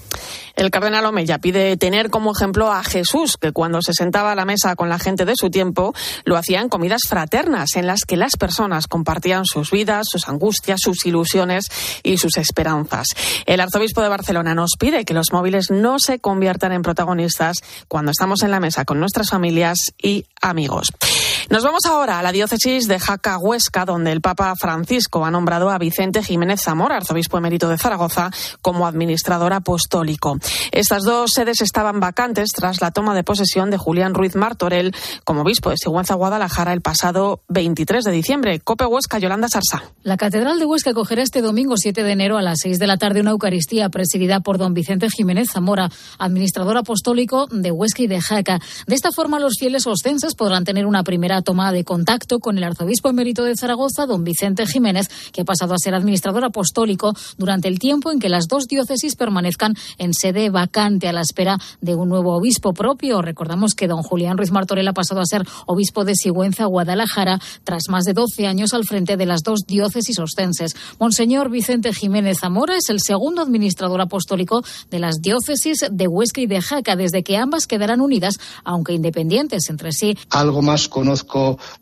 El 0.56 0.70
cardenal 0.70 1.04
Omeya 1.04 1.38
pide 1.38 1.76
tener 1.76 2.08
como 2.08 2.32
ejemplo 2.32 2.72
a 2.72 2.82
Jesús, 2.82 3.36
que 3.38 3.52
cuando 3.52 3.82
se 3.82 3.92
sentaba 3.92 4.32
a 4.32 4.34
la 4.34 4.46
mesa 4.46 4.74
con 4.74 4.88
la 4.88 4.98
gente 4.98 5.26
de 5.26 5.34
su 5.36 5.50
tiempo, 5.50 5.94
lo 6.24 6.38
hacía 6.38 6.62
en 6.62 6.70
comidas 6.70 7.02
fraternas, 7.06 7.76
en 7.76 7.86
las 7.86 8.06
que 8.06 8.16
las 8.16 8.32
personas 8.38 8.86
compartían 8.86 9.44
sus 9.44 9.70
vidas, 9.70 10.06
sus 10.10 10.28
angustias, 10.28 10.80
sus 10.82 11.04
ilusiones 11.04 11.66
y 12.02 12.16
sus 12.16 12.38
esperanzas. 12.38 13.06
El 13.44 13.60
arzobispo 13.60 14.00
de 14.00 14.08
Barcelona 14.08 14.54
nos 14.54 14.72
pide 14.78 15.04
que 15.04 15.12
los 15.12 15.30
móviles 15.30 15.70
no 15.70 15.98
se 15.98 16.20
conviertan 16.20 16.72
en 16.72 16.80
protagonistas 16.80 17.58
cuando 17.86 18.10
estamos 18.10 18.42
en 18.42 18.50
la 18.50 18.60
mesa 18.60 18.86
con 18.86 18.98
nuestras 18.98 19.28
familias 19.28 19.76
y 20.02 20.24
amigos. 20.40 20.88
Nos 21.48 21.62
vamos 21.62 21.86
ahora 21.86 22.18
a 22.18 22.22
la 22.24 22.32
diócesis 22.32 22.88
de 22.88 22.98
Jaca 22.98 23.38
Huesca, 23.38 23.84
donde 23.84 24.10
el 24.10 24.20
Papa 24.20 24.52
Francisco 24.56 25.24
ha 25.24 25.30
nombrado 25.30 25.70
a 25.70 25.78
Vicente 25.78 26.20
Jiménez 26.24 26.60
Zamora, 26.60 26.96
arzobispo 26.96 27.38
emérito 27.38 27.68
de 27.68 27.78
Zaragoza, 27.78 28.32
como 28.62 28.84
administrador 28.84 29.52
apostólico. 29.52 30.38
Estas 30.72 31.04
dos 31.04 31.30
sedes 31.32 31.60
estaban 31.60 32.00
vacantes 32.00 32.50
tras 32.50 32.80
la 32.80 32.90
toma 32.90 33.14
de 33.14 33.22
posesión 33.22 33.70
de 33.70 33.78
Julián 33.78 34.12
Ruiz 34.14 34.34
Martorell 34.34 34.92
como 35.22 35.42
obispo 35.42 35.70
de 35.70 35.76
Sigüenza, 35.76 36.14
Guadalajara, 36.14 36.72
el 36.72 36.80
pasado 36.80 37.42
23 37.48 38.02
de 38.02 38.10
diciembre. 38.10 38.58
Cope 38.58 38.84
Huesca, 38.84 39.20
Yolanda 39.20 39.48
Sarsa. 39.48 39.84
La 40.02 40.16
Catedral 40.16 40.58
de 40.58 40.66
Huesca 40.66 40.90
acogerá 40.90 41.22
este 41.22 41.42
domingo 41.42 41.76
7 41.76 42.02
de 42.02 42.10
enero 42.10 42.38
a 42.38 42.42
las 42.42 42.58
6 42.62 42.80
de 42.80 42.88
la 42.88 42.96
tarde 42.96 43.20
una 43.20 43.30
Eucaristía 43.30 43.88
presidida 43.88 44.40
por 44.40 44.58
don 44.58 44.74
Vicente 44.74 45.08
Jiménez 45.10 45.50
Zamora, 45.52 45.90
administrador 46.18 46.76
apostólico 46.76 47.46
de 47.52 47.70
Huesca 47.70 48.02
y 48.02 48.08
de 48.08 48.20
Jaca. 48.20 48.58
De 48.88 48.96
esta 48.96 49.12
forma, 49.12 49.38
los 49.38 49.54
fieles 49.60 49.86
oscenses 49.86 50.34
podrán 50.34 50.64
tener 50.64 50.86
una 50.86 51.04
primera 51.04 51.35
toma 51.42 51.72
de 51.72 51.84
contacto 51.84 52.38
con 52.38 52.58
el 52.58 52.64
arzobispo 52.64 53.08
emérito 53.08 53.44
de 53.44 53.56
Zaragoza, 53.56 54.06
don 54.06 54.24
Vicente 54.24 54.66
Jiménez, 54.66 55.08
que 55.32 55.42
ha 55.42 55.44
pasado 55.44 55.74
a 55.74 55.78
ser 55.78 55.94
administrador 55.94 56.44
apostólico 56.44 57.14
durante 57.38 57.68
el 57.68 57.78
tiempo 57.78 58.10
en 58.10 58.18
que 58.18 58.28
las 58.28 58.48
dos 58.48 58.66
diócesis 58.66 59.16
permanezcan 59.16 59.74
en 59.98 60.14
sede 60.14 60.50
vacante 60.50 61.08
a 61.08 61.12
la 61.12 61.20
espera 61.20 61.58
de 61.80 61.94
un 61.94 62.08
nuevo 62.08 62.34
obispo 62.34 62.72
propio. 62.72 63.22
Recordamos 63.22 63.74
que 63.74 63.88
don 63.88 64.02
Julián 64.02 64.36
Ruiz 64.36 64.50
Martorell 64.50 64.88
ha 64.88 64.92
pasado 64.92 65.20
a 65.20 65.26
ser 65.26 65.46
obispo 65.66 66.04
de 66.04 66.14
Sigüenza, 66.14 66.66
Guadalajara, 66.66 67.40
tras 67.64 67.88
más 67.88 68.04
de 68.04 68.12
12 68.12 68.46
años 68.46 68.74
al 68.74 68.84
frente 68.84 69.16
de 69.16 69.26
las 69.26 69.42
dos 69.42 69.60
diócesis 69.66 70.18
ostenses. 70.18 70.76
Monseñor 70.98 71.50
Vicente 71.50 71.92
Jiménez 71.92 72.38
Zamora 72.40 72.76
es 72.76 72.88
el 72.88 73.00
segundo 73.00 73.42
administrador 73.42 74.00
apostólico 74.00 74.62
de 74.90 74.98
las 74.98 75.20
diócesis 75.20 75.84
de 75.90 76.08
Huesca 76.08 76.40
y 76.40 76.46
de 76.46 76.60
Jaca, 76.60 76.96
desde 76.96 77.22
que 77.22 77.36
ambas 77.36 77.66
quedarán 77.66 78.00
unidas, 78.00 78.38
aunque 78.64 78.92
independientes 78.92 79.68
entre 79.68 79.92
sí. 79.92 80.16
Algo 80.30 80.62
más 80.62 80.88
conozco 80.88 81.25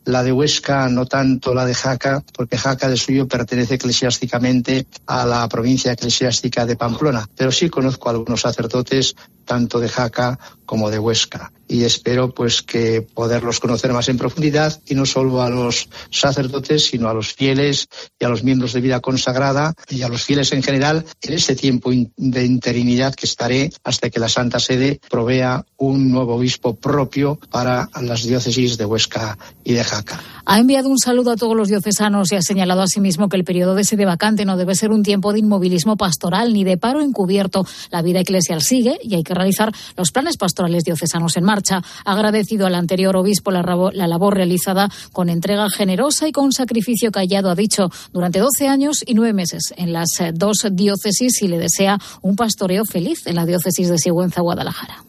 la 0.04 0.22
de 0.22 0.32
Huesca, 0.32 0.88
no 0.88 1.06
tanto 1.06 1.54
la 1.54 1.64
de 1.64 1.74
Jaca, 1.74 2.22
porque 2.36 2.58
Jaca 2.58 2.88
de 2.88 2.96
suyo 2.96 3.28
pertenece 3.28 3.74
eclesiásticamente 3.74 4.86
a 5.06 5.24
la 5.26 5.48
provincia 5.48 5.92
eclesiástica 5.92 6.66
de 6.66 6.76
Pamplona. 6.76 7.28
Pero 7.36 7.52
sí 7.52 7.68
conozco 7.68 8.08
a 8.08 8.12
algunos 8.12 8.40
sacerdotes, 8.40 9.14
tanto 9.44 9.80
de 9.80 9.88
Jaca 9.88 10.38
como 10.66 10.90
de 10.90 10.98
Huesca. 10.98 11.52
Y 11.66 11.84
espero 11.84 12.34
pues 12.34 12.62
que 12.62 13.02
poderlos 13.02 13.58
conocer 13.58 13.92
más 13.92 14.08
en 14.08 14.18
profundidad 14.18 14.80
y 14.86 14.94
no 14.94 15.06
solo 15.06 15.40
a 15.40 15.48
los 15.48 15.88
sacerdotes, 16.10 16.86
sino 16.86 17.08
a 17.08 17.14
los 17.14 17.32
fieles 17.32 17.88
y 18.18 18.24
a 18.24 18.28
los 18.28 18.44
miembros 18.44 18.74
de 18.74 18.82
vida 18.82 19.00
consagrada 19.00 19.72
y 19.88 20.02
a 20.02 20.08
los 20.08 20.22
fieles 20.22 20.52
en 20.52 20.62
general 20.62 21.04
en 21.22 21.32
este 21.32 21.56
tiempo 21.56 21.90
de 22.16 22.44
interinidad 22.44 23.14
que 23.14 23.26
estaré 23.26 23.72
hasta 23.82 24.10
que 24.10 24.20
la 24.20 24.28
Santa 24.28 24.60
Sede 24.60 25.00
provea 25.08 25.64
un 25.78 26.10
nuevo 26.10 26.36
obispo 26.36 26.74
propio 26.74 27.38
para 27.50 27.88
las 28.00 28.24
diócesis 28.24 28.76
de 28.76 28.84
Huesca 28.84 29.38
y 29.64 29.72
de 29.72 29.84
Jaca. 29.84 30.22
Ha 30.46 30.58
enviado 30.58 30.90
un 30.90 30.98
saludo 30.98 31.30
a 31.32 31.36
todos 31.36 31.56
los 31.56 31.68
diocesanos 31.68 32.30
y 32.30 32.36
ha 32.36 32.42
señalado 32.42 32.82
asimismo 32.82 33.28
que 33.30 33.36
el 33.36 33.44
periodo 33.44 33.74
de 33.74 33.84
sede 33.84 34.04
vacante 34.04 34.44
no 34.44 34.58
debe 34.58 34.74
ser 34.74 34.90
un 34.90 35.02
tiempo 35.02 35.32
de 35.32 35.38
inmovilismo 35.38 35.96
pastoral 35.96 36.52
ni 36.52 36.64
de 36.64 36.76
paro 36.76 37.00
encubierto. 37.00 37.66
La 37.90 38.02
vida 38.02 38.20
eclesial 38.20 38.60
sigue 38.60 38.98
y 39.02 39.14
hay 39.14 39.22
que 39.22 39.33
realizar 39.34 39.72
los 39.96 40.10
planes 40.10 40.36
pastorales 40.36 40.84
diocesanos 40.84 41.36
en 41.36 41.44
marcha. 41.44 41.82
Ha 42.04 42.12
agradecido 42.12 42.66
al 42.66 42.74
anterior 42.74 43.16
obispo 43.16 43.50
la, 43.50 43.62
la 43.92 44.06
labor 44.08 44.34
realizada 44.34 44.88
con 45.12 45.28
entrega 45.28 45.68
generosa 45.70 46.28
y 46.28 46.32
con 46.32 46.52
sacrificio 46.52 47.10
callado, 47.10 47.50
ha 47.50 47.54
dicho, 47.54 47.90
durante 48.12 48.38
12 48.38 48.68
años 48.68 49.02
y 49.06 49.14
nueve 49.14 49.32
meses 49.32 49.74
en 49.76 49.92
las 49.92 50.08
eh, 50.20 50.32
dos 50.32 50.66
diócesis 50.70 51.42
y 51.42 51.48
le 51.48 51.58
desea 51.58 51.98
un 52.22 52.36
pastoreo 52.36 52.84
feliz 52.84 53.26
en 53.26 53.36
la 53.36 53.46
diócesis 53.46 53.88
de 53.88 53.98
Sigüenza, 53.98 54.40
Guadalajara. 54.40 55.04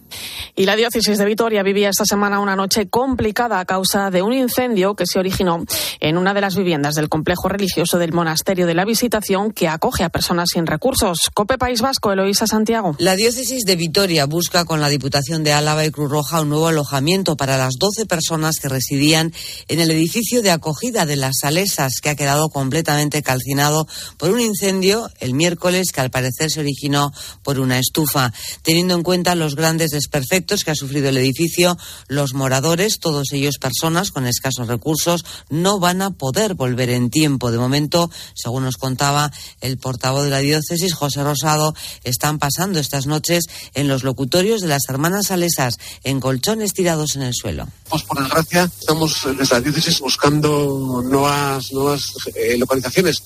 Y 0.56 0.66
la 0.66 0.76
diócesis 0.76 1.18
de 1.18 1.26
Vitoria 1.26 1.64
vivía 1.64 1.90
esta 1.90 2.06
semana 2.06 2.40
una 2.40 2.56
noche 2.56 2.88
complicada 2.88 3.60
a 3.60 3.66
causa 3.66 4.10
de 4.10 4.22
un 4.22 4.32
incendio 4.32 4.96
que 4.96 5.06
se 5.06 5.20
originó 5.20 5.66
en 6.00 6.18
una 6.18 6.34
de 6.34 6.40
las 6.40 6.56
viviendas 6.56 6.96
del 6.96 7.10
complejo 7.10 7.50
religioso 7.50 7.98
del 7.98 8.14
Monasterio 8.14 8.66
de 8.66 8.74
la 8.74 8.86
Visitación 8.86 9.52
que 9.52 9.68
acoge 9.68 10.06
a 10.06 10.10
personas 10.10 10.50
sin 10.54 10.66
recursos. 10.66 11.30
Cope 11.34 11.58
País 11.58 11.82
Vasco, 11.82 12.14
Eloísa 12.14 12.48
Santiago. 12.48 12.96
La 13.00 13.18
diócesis 13.18 13.66
de 13.66 13.76
Vitoria 13.76 14.14
busca 14.23 14.63
con 14.63 14.80
la 14.80 14.88
Diputación 14.88 15.43
de 15.43 15.51
Álava 15.51 15.86
y 15.86 15.91
Cruz 15.91 16.10
Roja 16.10 16.39
un 16.39 16.47
nuevo 16.47 16.69
alojamiento 16.69 17.36
para 17.36 17.58
las 17.58 17.73
12 17.78 18.06
personas 18.06 18.60
que 18.62 18.69
residían 18.69 19.34
en 19.67 19.82
el 19.82 19.91
edificio 19.91 20.41
de 20.41 20.51
acogida 20.51 21.06
de 21.06 21.17
las 21.17 21.39
Salesas 21.41 21.99
que 22.01 22.10
ha 22.10 22.15
quedado 22.15 22.47
completamente 22.47 23.21
calcinado 23.21 23.86
por 24.17 24.32
un 24.32 24.39
incendio 24.39 25.10
el 25.19 25.34
miércoles 25.34 25.91
que 25.91 25.99
al 25.99 26.10
parecer 26.10 26.49
se 26.49 26.62
originó 26.62 27.12
por 27.43 27.60
una 27.60 27.78
estufa. 27.78 28.32
Teniendo 28.62 28.95
en 28.95 29.04
cuenta 29.04 29.36
los 29.36 29.56
grandes 29.56 29.91
desperfectos 29.91 30.63
que 30.63 30.71
ha 30.71 30.75
sufrido 30.75 31.10
el 31.10 31.17
edificio, 31.17 31.78
los 32.08 32.34
moradores, 32.34 32.99
todos 32.99 33.34
ellos 33.34 33.58
personas 33.60 34.12
con 34.12 34.25
escasos 34.25 34.69
recursos, 34.69 35.25
no 35.49 35.80
van 35.80 36.01
a 36.01 36.12
poder 36.12 36.54
volver 36.54 36.89
en 36.89 37.10
tiempo. 37.10 37.51
De 37.51 37.58
momento, 37.58 38.10
según 38.34 38.63
nos 38.63 38.78
contaba 38.78 39.34
el 39.60 39.78
portavoz 39.78 40.23
de 40.23 40.30
la 40.30 40.39
diócesis, 40.39 40.93
José 40.93 41.21
Rosado, 41.21 41.75
están 42.06 42.39
pasando 42.39 42.80
estas 42.80 43.08
noches 43.08 43.43
en 43.73 43.89
los 43.89 44.05
locutorios 44.06 44.62
de 44.62 44.68
las 44.68 44.84
hermanas 44.88 45.28
salesas, 45.28 45.78
en 46.04 46.20
colchones 46.20 46.74
tirados 46.74 47.15
en 47.15 47.24
el 47.24 47.34
suelo. 47.34 47.68
Pues 47.89 48.04
por 48.04 48.20
desgracia, 48.22 48.72
estamos 48.80 49.22
desde 49.38 49.56
la 49.56 49.62
diócesis 49.62 50.00
buscando 50.00 51.04
nuevas, 51.04 51.74
nuevas 51.74 52.13
eh, 52.36 52.58
localizaciones 52.58 53.22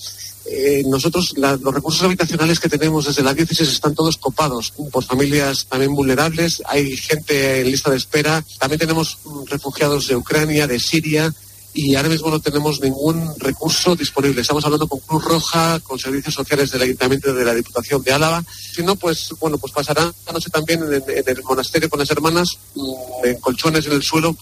eh, 0.52 0.84
nosotros 0.88 1.36
los 1.38 1.74
recursos 1.74 2.02
habitacionales 2.02 2.60
que 2.60 2.70
tenemos 2.70 3.06
desde 3.06 3.22
la 3.22 3.36
diócesis 3.36 3.70
están 3.70 3.94
todos 3.94 4.18
copados 4.18 4.74
por 4.92 5.04
familias 5.04 5.68
también 5.70 5.94
vulnerables. 5.94 6.64
Hay 6.66 6.98
gente 6.98 7.62
en 7.62 7.70
lista 7.70 7.92
de 7.92 7.98
espera. 7.98 8.44
También 8.58 8.80
tenemos 8.80 9.20
mm, 9.26 9.46
refugiados 9.46 10.08
de 10.08 10.16
Ucrania, 10.16 10.66
de 10.66 10.80
Siria. 10.80 11.32
Y 11.74 11.96
ahora 11.96 12.10
mismo 12.10 12.30
no 12.30 12.40
tenemos 12.40 12.82
ningún 12.82 13.34
recurso 13.38 13.96
disponible. 13.96 14.42
Estamos 14.42 14.66
hablando 14.66 14.88
con 14.88 15.00
Cruz 15.00 15.24
Roja, 15.24 15.80
con 15.82 16.00
servicios 16.00 16.34
sociales 16.34 16.72
del 16.72 16.82
Ayuntamiento 16.82 17.34
de 17.34 17.46
la 17.46 17.54
Diputación 17.54 18.02
de 18.02 18.12
Álava. 18.12 18.44
Si 18.50 18.82
no, 18.82 18.96
pues 18.96 19.34
bueno, 19.40 19.58
pues 19.58 19.72
pasarán 19.72 20.12
la 20.26 20.34
noche 20.34 20.50
también 20.50 20.82
en, 20.84 21.04
en 21.08 21.24
el 21.26 21.44
monasterio 21.44 21.90
con 21.90 22.00
las 22.00 22.10
hermanas, 22.10 22.48
mm, 22.76 23.26
en 23.26 23.40
colchones 23.40 23.86
en 23.86 23.94
el 23.94 24.04
suelo, 24.04 24.36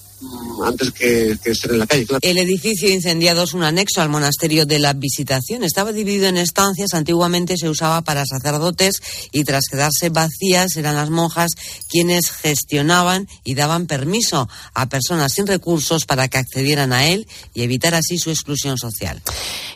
antes 0.65 0.91
que, 0.91 1.38
que 1.43 1.51
en 1.69 1.80
la 1.80 1.86
calle. 1.86 2.08
El 2.21 2.38
edificio 2.38 2.89
incendiado 2.89 3.43
es 3.43 3.53
un 3.53 3.63
anexo 3.63 4.01
al 4.01 4.10
monasterio 4.10 4.65
de 4.65 4.80
la 4.80 4.93
Visitación. 4.93 5.63
Estaba 5.63 5.91
dividido 5.91 6.27
en 6.27 6.38
estancias. 6.38 6.93
Antiguamente 6.93 7.58
se 7.58 7.69
usaba 7.69 8.01
para 8.01 8.25
sacerdotes 8.25 9.01
y 9.32 9.43
tras 9.43 9.65
quedarse 9.69 10.10
vacías 10.10 10.75
eran 10.75 10.95
las 10.95 11.10
monjas 11.10 11.51
quienes 11.89 12.32
gestionaban 12.32 13.27
y 13.43 13.56
daban 13.56 13.86
permiso 13.86 14.49
a 14.73 14.89
personas 14.89 15.34
sin 15.34 15.45
recursos 15.45 16.06
para 16.06 16.27
que 16.27 16.39
accedieran 16.39 16.93
a 16.93 17.08
él 17.08 17.27
y 17.53 17.63
evitar 17.63 17.93
así 17.93 18.17
su 18.17 18.32
exclusión 18.32 18.77
social. 18.77 19.21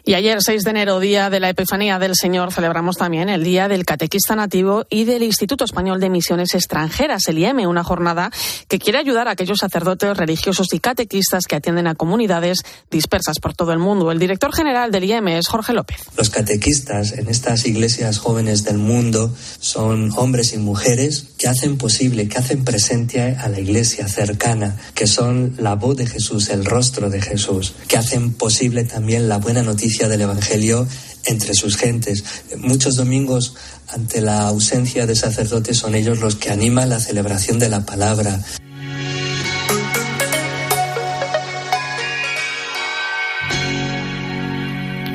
Y 0.04 0.16
ayer, 0.16 0.42
6 0.42 0.64
de 0.64 0.70
enero, 0.72 1.00
día 1.00 1.30
de 1.30 1.40
la 1.40 1.50
Epifanía 1.50 2.00
del 2.00 2.16
Señor, 2.16 2.52
celebramos 2.52 2.98
también 2.98 3.30
el 3.30 3.44
Día 3.44 3.68
del 3.68 3.86
Catequista 3.86 4.36
Nativo 4.36 4.86
y 4.90 5.04
del 5.04 5.22
Instituto 5.22 5.64
Español 5.64 6.00
de 6.00 6.10
Misiones 6.10 6.56
Extranjeras, 6.56 7.28
el 7.28 7.38
IEM, 7.38 7.60
una 7.68 7.84
jornada 7.84 8.32
que 8.68 8.80
quiere 8.80 8.98
ayudar 8.98 9.28
a 9.28 9.32
aquellos 9.32 9.60
sacerdotes 9.60 10.18
religiosos 10.18 10.31
y 10.74 10.80
catequistas 10.80 11.46
que 11.46 11.56
atienden 11.56 11.88
a 11.88 11.96
comunidades 11.96 12.60
dispersas 12.90 13.40
por 13.40 13.54
todo 13.54 13.72
el 13.72 13.80
mundo. 13.80 14.12
El 14.12 14.20
director 14.20 14.54
general 14.54 14.92
del 14.92 15.04
IEM 15.04 15.28
es 15.30 15.48
Jorge 15.48 15.74
López. 15.74 15.98
Los 16.18 16.30
catequistas 16.30 17.14
en 17.14 17.28
estas 17.28 17.66
iglesias 17.66 18.18
jóvenes 18.18 18.64
del 18.64 18.78
mundo 18.78 19.34
son 19.60 20.12
hombres 20.16 20.54
y 20.54 20.58
mujeres 20.58 21.26
que 21.38 21.48
hacen 21.48 21.78
posible, 21.78 22.28
que 22.28 22.38
hacen 22.38 22.64
presente 22.64 23.22
a 23.22 23.50
la 23.50 23.60
iglesia 23.60 24.08
cercana, 24.08 24.78
que 24.94 25.08
son 25.08 25.56
la 25.58 25.76
voz 25.76 25.98
de 25.98 26.08
Jesús, 26.08 26.50
el 26.50 26.66
rostro 26.66 27.10
de 27.10 27.22
Jesús, 27.22 27.74
que 27.88 27.98
hacen 27.98 28.34
posible 28.34 28.84
también 28.84 29.28
la 29.28 29.38
buena 29.38 29.64
noticia 29.64 30.08
del 30.08 30.22
Evangelio 30.22 30.88
entre 31.26 31.54
sus 31.54 31.78
gentes. 31.78 32.24
Muchos 32.58 32.96
domingos, 32.96 33.56
ante 33.90 34.22
la 34.22 34.48
ausencia 34.48 35.06
de 35.06 35.16
sacerdotes, 35.16 35.78
son 35.78 35.96
ellos 35.96 36.20
los 36.20 36.36
que 36.36 36.52
animan 36.52 36.90
la 36.90 37.00
celebración 37.00 37.60
de 37.60 37.70
la 37.70 37.86
palabra. 37.86 38.40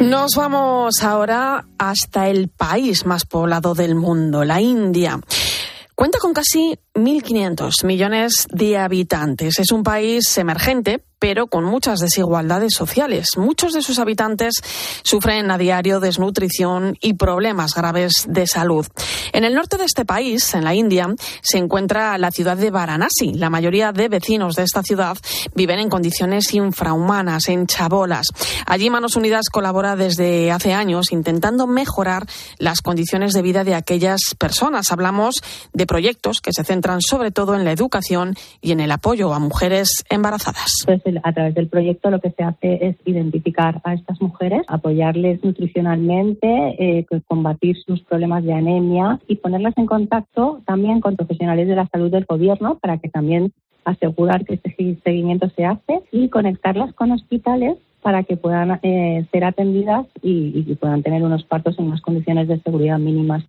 Nos 0.00 0.32
vamos 0.36 1.02
ahora 1.02 1.64
hasta 1.78 2.28
el 2.28 2.48
país 2.48 3.06
más 3.06 3.24
poblado 3.24 3.74
del 3.74 3.94
mundo, 3.94 4.44
la 4.44 4.60
India. 4.60 5.18
Cuenta 5.94 6.15
con 6.26 6.34
casi 6.34 6.76
1.500 6.94 7.84
millones 7.84 8.48
de 8.50 8.78
habitantes. 8.78 9.60
Es 9.60 9.70
un 9.70 9.84
país 9.84 10.36
emergente, 10.38 11.04
pero 11.18 11.46
con 11.46 11.64
muchas 11.64 12.00
desigualdades 12.00 12.74
sociales. 12.74 13.28
Muchos 13.36 13.72
de 13.72 13.82
sus 13.82 13.98
habitantes 13.98 14.54
sufren 15.02 15.50
a 15.50 15.58
diario 15.58 16.00
desnutrición 16.00 16.96
y 17.00 17.14
problemas 17.14 17.74
graves 17.74 18.26
de 18.28 18.46
salud. 18.46 18.86
En 19.32 19.44
el 19.44 19.54
norte 19.54 19.76
de 19.76 19.84
este 19.84 20.04
país, 20.04 20.54
en 20.54 20.64
la 20.64 20.74
India, 20.74 21.06
se 21.42 21.58
encuentra 21.58 22.18
la 22.18 22.30
ciudad 22.30 22.56
de 22.56 22.70
Varanasi. 22.70 23.34
La 23.34 23.50
mayoría 23.50 23.92
de 23.92 24.08
vecinos 24.08 24.56
de 24.56 24.64
esta 24.64 24.82
ciudad 24.82 25.16
viven 25.54 25.78
en 25.78 25.88
condiciones 25.88 26.52
infrahumanas, 26.54 27.48
en 27.48 27.66
chabolas. 27.66 28.26
Allí 28.66 28.90
Manos 28.90 29.16
Unidas 29.16 29.48
colabora 29.50 29.96
desde 29.96 30.50
hace 30.50 30.74
años 30.74 31.12
intentando 31.12 31.66
mejorar 31.66 32.26
las 32.58 32.82
condiciones 32.82 33.32
de 33.32 33.42
vida 33.42 33.64
de 33.64 33.74
aquellas 33.74 34.20
personas. 34.38 34.92
Hablamos 34.92 35.42
de 35.72 35.86
proyectos 35.86 36.15
que 36.42 36.52
se 36.52 36.64
centran 36.64 37.00
sobre 37.00 37.30
todo 37.30 37.54
en 37.54 37.64
la 37.64 37.72
educación 37.72 38.34
y 38.60 38.72
en 38.72 38.80
el 38.80 38.90
apoyo 38.90 39.32
a 39.32 39.38
mujeres 39.38 40.04
embarazadas. 40.10 40.84
Pues 40.84 41.02
a 41.22 41.32
través 41.32 41.54
del 41.54 41.68
proyecto 41.68 42.10
lo 42.10 42.20
que 42.20 42.30
se 42.30 42.42
hace 42.42 42.86
es 42.86 42.96
identificar 43.04 43.80
a 43.84 43.94
estas 43.94 44.20
mujeres, 44.20 44.62
apoyarles 44.68 45.42
nutricionalmente, 45.44 46.48
eh, 46.78 47.06
combatir 47.26 47.76
sus 47.84 48.02
problemas 48.02 48.44
de 48.44 48.52
anemia 48.52 49.20
y 49.28 49.36
ponerlas 49.36 49.74
en 49.76 49.86
contacto 49.86 50.60
también 50.66 51.00
con 51.00 51.16
profesionales 51.16 51.68
de 51.68 51.76
la 51.76 51.86
salud 51.88 52.10
del 52.10 52.24
gobierno 52.24 52.78
para 52.80 52.98
que 52.98 53.08
también 53.08 53.52
asegurar 53.84 54.44
que 54.44 54.54
este 54.54 54.98
seguimiento 55.04 55.48
se 55.50 55.64
hace 55.64 56.02
y 56.10 56.28
conectarlas 56.28 56.92
con 56.94 57.12
hospitales 57.12 57.78
para 58.02 58.22
que 58.24 58.36
puedan 58.36 58.78
eh, 58.82 59.26
ser 59.32 59.44
atendidas 59.44 60.06
y, 60.22 60.64
y 60.66 60.74
puedan 60.74 61.02
tener 61.02 61.22
unos 61.22 61.44
partos 61.44 61.78
en 61.78 61.86
unas 61.86 62.00
condiciones 62.00 62.48
de 62.48 62.60
seguridad 62.60 62.98
mínimas. 62.98 63.44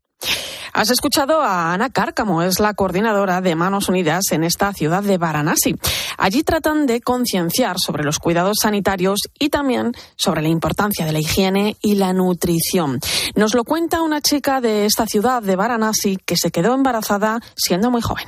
Has 0.77 0.91
escuchado 0.91 1.41
a 1.41 1.73
Ana 1.73 1.89
Cárcamo, 1.89 2.43
es 2.43 2.59
la 2.59 2.75
coordinadora 2.75 3.41
de 3.41 3.55
Manos 3.55 3.89
Unidas 3.89 4.25
en 4.29 4.43
esta 4.43 4.71
ciudad 4.73 5.01
de 5.01 5.17
Varanasi. 5.17 5.75
Allí 6.19 6.43
tratan 6.43 6.85
de 6.85 7.01
concienciar 7.01 7.77
sobre 7.79 8.03
los 8.03 8.19
cuidados 8.19 8.57
sanitarios 8.61 9.21
y 9.39 9.49
también 9.49 9.93
sobre 10.17 10.43
la 10.43 10.49
importancia 10.49 11.07
de 11.07 11.13
la 11.13 11.19
higiene 11.19 11.77
y 11.81 11.95
la 11.95 12.13
nutrición. 12.13 12.99
Nos 13.33 13.55
lo 13.55 13.63
cuenta 13.63 14.03
una 14.03 14.21
chica 14.21 14.61
de 14.61 14.85
esta 14.85 15.07
ciudad 15.07 15.41
de 15.41 15.55
Varanasi 15.55 16.17
que 16.23 16.37
se 16.37 16.51
quedó 16.51 16.75
embarazada 16.75 17.41
siendo 17.55 17.89
muy 17.89 18.03
joven. 18.03 18.27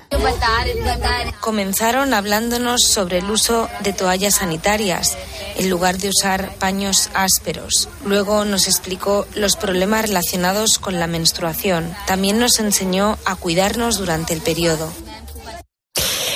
Comenzaron 1.41 2.15
hablándonos 2.15 2.81
sobre 2.81 3.19
el 3.19 3.29
uso 3.29 3.69
de 3.83 3.93
toallas 3.93 4.37
sanitarias 4.37 5.15
en 5.57 5.69
lugar 5.69 5.99
de 5.99 6.09
usar 6.09 6.55
paños 6.55 7.11
ásperos. 7.13 7.89
Luego 8.05 8.43
nos 8.43 8.67
explicó 8.67 9.27
los 9.35 9.55
problemas 9.55 10.07
relacionados 10.07 10.79
con 10.79 10.99
la 10.99 11.05
menstruación. 11.05 11.93
También 12.07 12.38
nos 12.39 12.59
enseñó 12.59 13.17
a 13.25 13.35
cuidarnos 13.35 13.97
durante 13.97 14.33
el 14.33 14.41
periodo. 14.41 14.89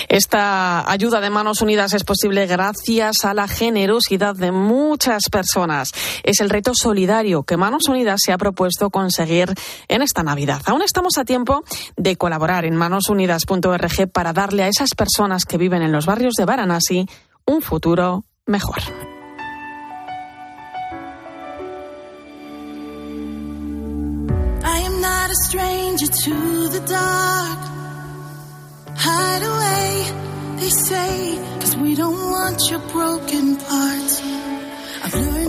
Esta 0.09 0.91
ayuda 0.91 1.21
de 1.21 1.31
Manos 1.31 1.61
Unidas 1.61 1.93
es 1.93 2.03
posible 2.03 2.45
gracias 2.45 3.25
a 3.25 3.33
la 3.33 3.47
generosidad 3.47 4.35
de 4.35 4.51
muchas 4.51 5.23
personas. 5.31 5.89
Es 6.21 6.39
el 6.39 6.51
reto 6.51 6.73
solidario 6.75 7.43
que 7.43 7.57
Manos 7.57 7.87
Unidas 7.87 8.19
se 8.23 8.31
ha 8.31 8.37
propuesto 8.37 8.91
conseguir 8.91 9.51
en 9.87 10.03
esta 10.03 10.21
Navidad. 10.21 10.61
Aún 10.65 10.83
estamos 10.83 11.17
a 11.17 11.25
tiempo 11.25 11.63
de 11.97 12.15
colaborar 12.15 12.65
en 12.65 12.75
manosunidas.org 12.75 14.11
para 14.11 14.33
darle 14.33 14.63
a 14.63 14.67
esas 14.67 14.89
personas 14.95 15.45
que 15.45 15.57
viven 15.57 15.81
en 15.81 15.91
los 15.91 16.05
barrios 16.05 16.35
de 16.35 16.45
Varanasi 16.45 17.07
un 17.45 17.61
futuro 17.63 18.23
mejor. 18.45 18.81
a 25.59 25.82
stranger 26.05 26.23
to 26.23 26.69
the 26.69 26.85
dark. 26.87 27.59
Hide 28.95 29.43
away, 29.43 30.59
they 30.59 30.69
say, 30.69 31.37
cause 31.59 31.75
we 31.77 31.95
don't 31.95 32.13
want 32.13 32.61
your 32.69 32.79
broken 32.89 33.57
parts. 33.57 34.42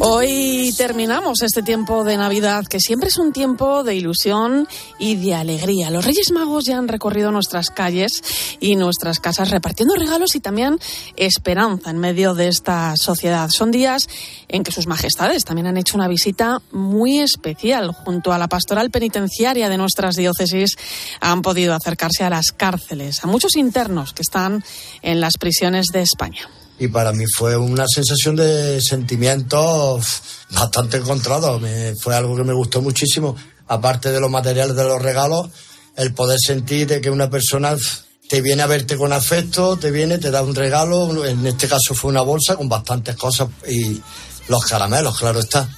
Hoy 0.01 0.75
terminamos 0.77 1.43
este 1.43 1.62
tiempo 1.62 2.05
de 2.05 2.17
Navidad, 2.17 2.64
que 2.67 2.81
siempre 2.81 3.09
es 3.09 3.19
un 3.19 3.33
tiempo 3.33 3.85
de 3.85 3.95
ilusión 3.95 4.69
y 4.99 5.17
de 5.17 5.35
alegría. 5.35 5.90
Los 5.90 6.05
Reyes 6.05 6.31
Magos 6.33 6.64
ya 6.64 6.77
han 6.77 6.88
recorrido 6.88 7.31
nuestras 7.31 7.71
calles 7.71 8.23
y 8.61 8.77
nuestras 8.77 9.21
casas 9.21 9.51
repartiendo 9.51 9.95
regalos 9.95 10.35
y 10.35 10.40
también 10.40 10.79
esperanza 11.17 11.90
en 11.90 11.99
medio 11.99 12.35
de 12.35 12.49
esta 12.49 12.95
sociedad. 12.97 13.49
Son 13.51 13.71
días 13.71 14.09
en 14.49 14.64
que 14.64 14.73
sus 14.73 14.87
majestades 14.87 15.45
también 15.45 15.69
han 15.69 15.77
hecho 15.77 15.97
una 15.97 16.09
visita 16.09 16.61
muy 16.73 17.21
especial. 17.21 17.93
Junto 17.93 18.33
a 18.33 18.38
la 18.38 18.49
pastoral 18.49 18.90
penitenciaria 18.90 19.69
de 19.69 19.79
nuestras 19.79 20.17
diócesis 20.17 20.77
han 21.21 21.43
podido 21.43 21.75
acercarse 21.75 22.25
a 22.25 22.31
las 22.31 22.53
cárceles, 22.53 23.25
a 23.25 23.29
muchos 23.29 23.57
internos 23.57 24.12
que 24.12 24.23
están 24.23 24.64
en 25.03 25.21
las 25.21 25.35
prisiones 25.38 25.87
de 25.93 26.03
España 26.03 26.49
y 26.78 26.88
para 26.88 27.12
mí 27.12 27.24
fue 27.37 27.56
una 27.56 27.87
sensación 27.87 28.37
de 28.37 28.80
sentimientos 28.80 30.22
bastante 30.50 30.96
encontrados. 30.96 31.60
Me, 31.60 31.94
fue 31.94 32.14
algo 32.14 32.37
que 32.37 32.44
me 32.44 32.52
gustó 32.52 32.82
muchísimo. 32.82 33.37
Aparte 33.68 34.10
de 34.10 34.20
los 34.20 34.30
materiales 34.30 34.76
de 34.76 34.84
los 34.84 35.00
regalos, 35.00 35.48
el 35.96 36.12
poder 36.12 36.38
sentir 36.44 36.87
de 36.87 37.00
que 37.00 37.10
una 37.10 37.30
persona 37.30 37.76
te 38.28 38.40
viene 38.40 38.62
a 38.62 38.66
verte 38.66 38.96
con 38.96 39.12
afecto, 39.12 39.76
te 39.76 39.90
viene, 39.90 40.18
te 40.18 40.30
da 40.30 40.42
un 40.42 40.54
regalo. 40.54 41.24
En 41.24 41.46
este 41.46 41.68
caso 41.68 41.94
fue 41.94 42.10
una 42.10 42.22
bolsa 42.22 42.56
con 42.56 42.68
bastantes 42.68 43.16
cosas 43.16 43.48
y 43.68 44.00
los 44.48 44.64
caramelos, 44.64 45.18
claro 45.18 45.40
está. 45.40 45.68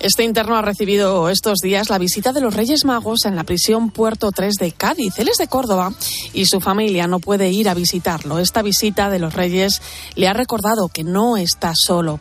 Este 0.00 0.24
interno 0.24 0.56
ha 0.56 0.62
recibido 0.62 1.28
estos 1.28 1.58
días 1.58 1.90
la 1.90 1.98
visita 1.98 2.32
de 2.32 2.40
los 2.40 2.54
Reyes 2.54 2.86
Magos 2.86 3.26
en 3.26 3.36
la 3.36 3.44
prisión 3.44 3.90
Puerto 3.90 4.30
3 4.32 4.54
de 4.58 4.72
Cádiz. 4.72 5.18
Él 5.18 5.28
es 5.28 5.36
de 5.36 5.46
Córdoba 5.46 5.92
y 6.32 6.46
su 6.46 6.60
familia 6.60 7.06
no 7.06 7.20
puede 7.20 7.50
ir 7.50 7.68
a 7.68 7.74
visitarlo. 7.74 8.38
Esta 8.38 8.62
visita 8.62 9.10
de 9.10 9.18
los 9.18 9.34
Reyes 9.34 9.82
le 10.14 10.26
ha 10.26 10.32
recordado 10.32 10.88
que 10.88 11.04
no 11.04 11.36
está 11.36 11.72
solo. 11.74 12.18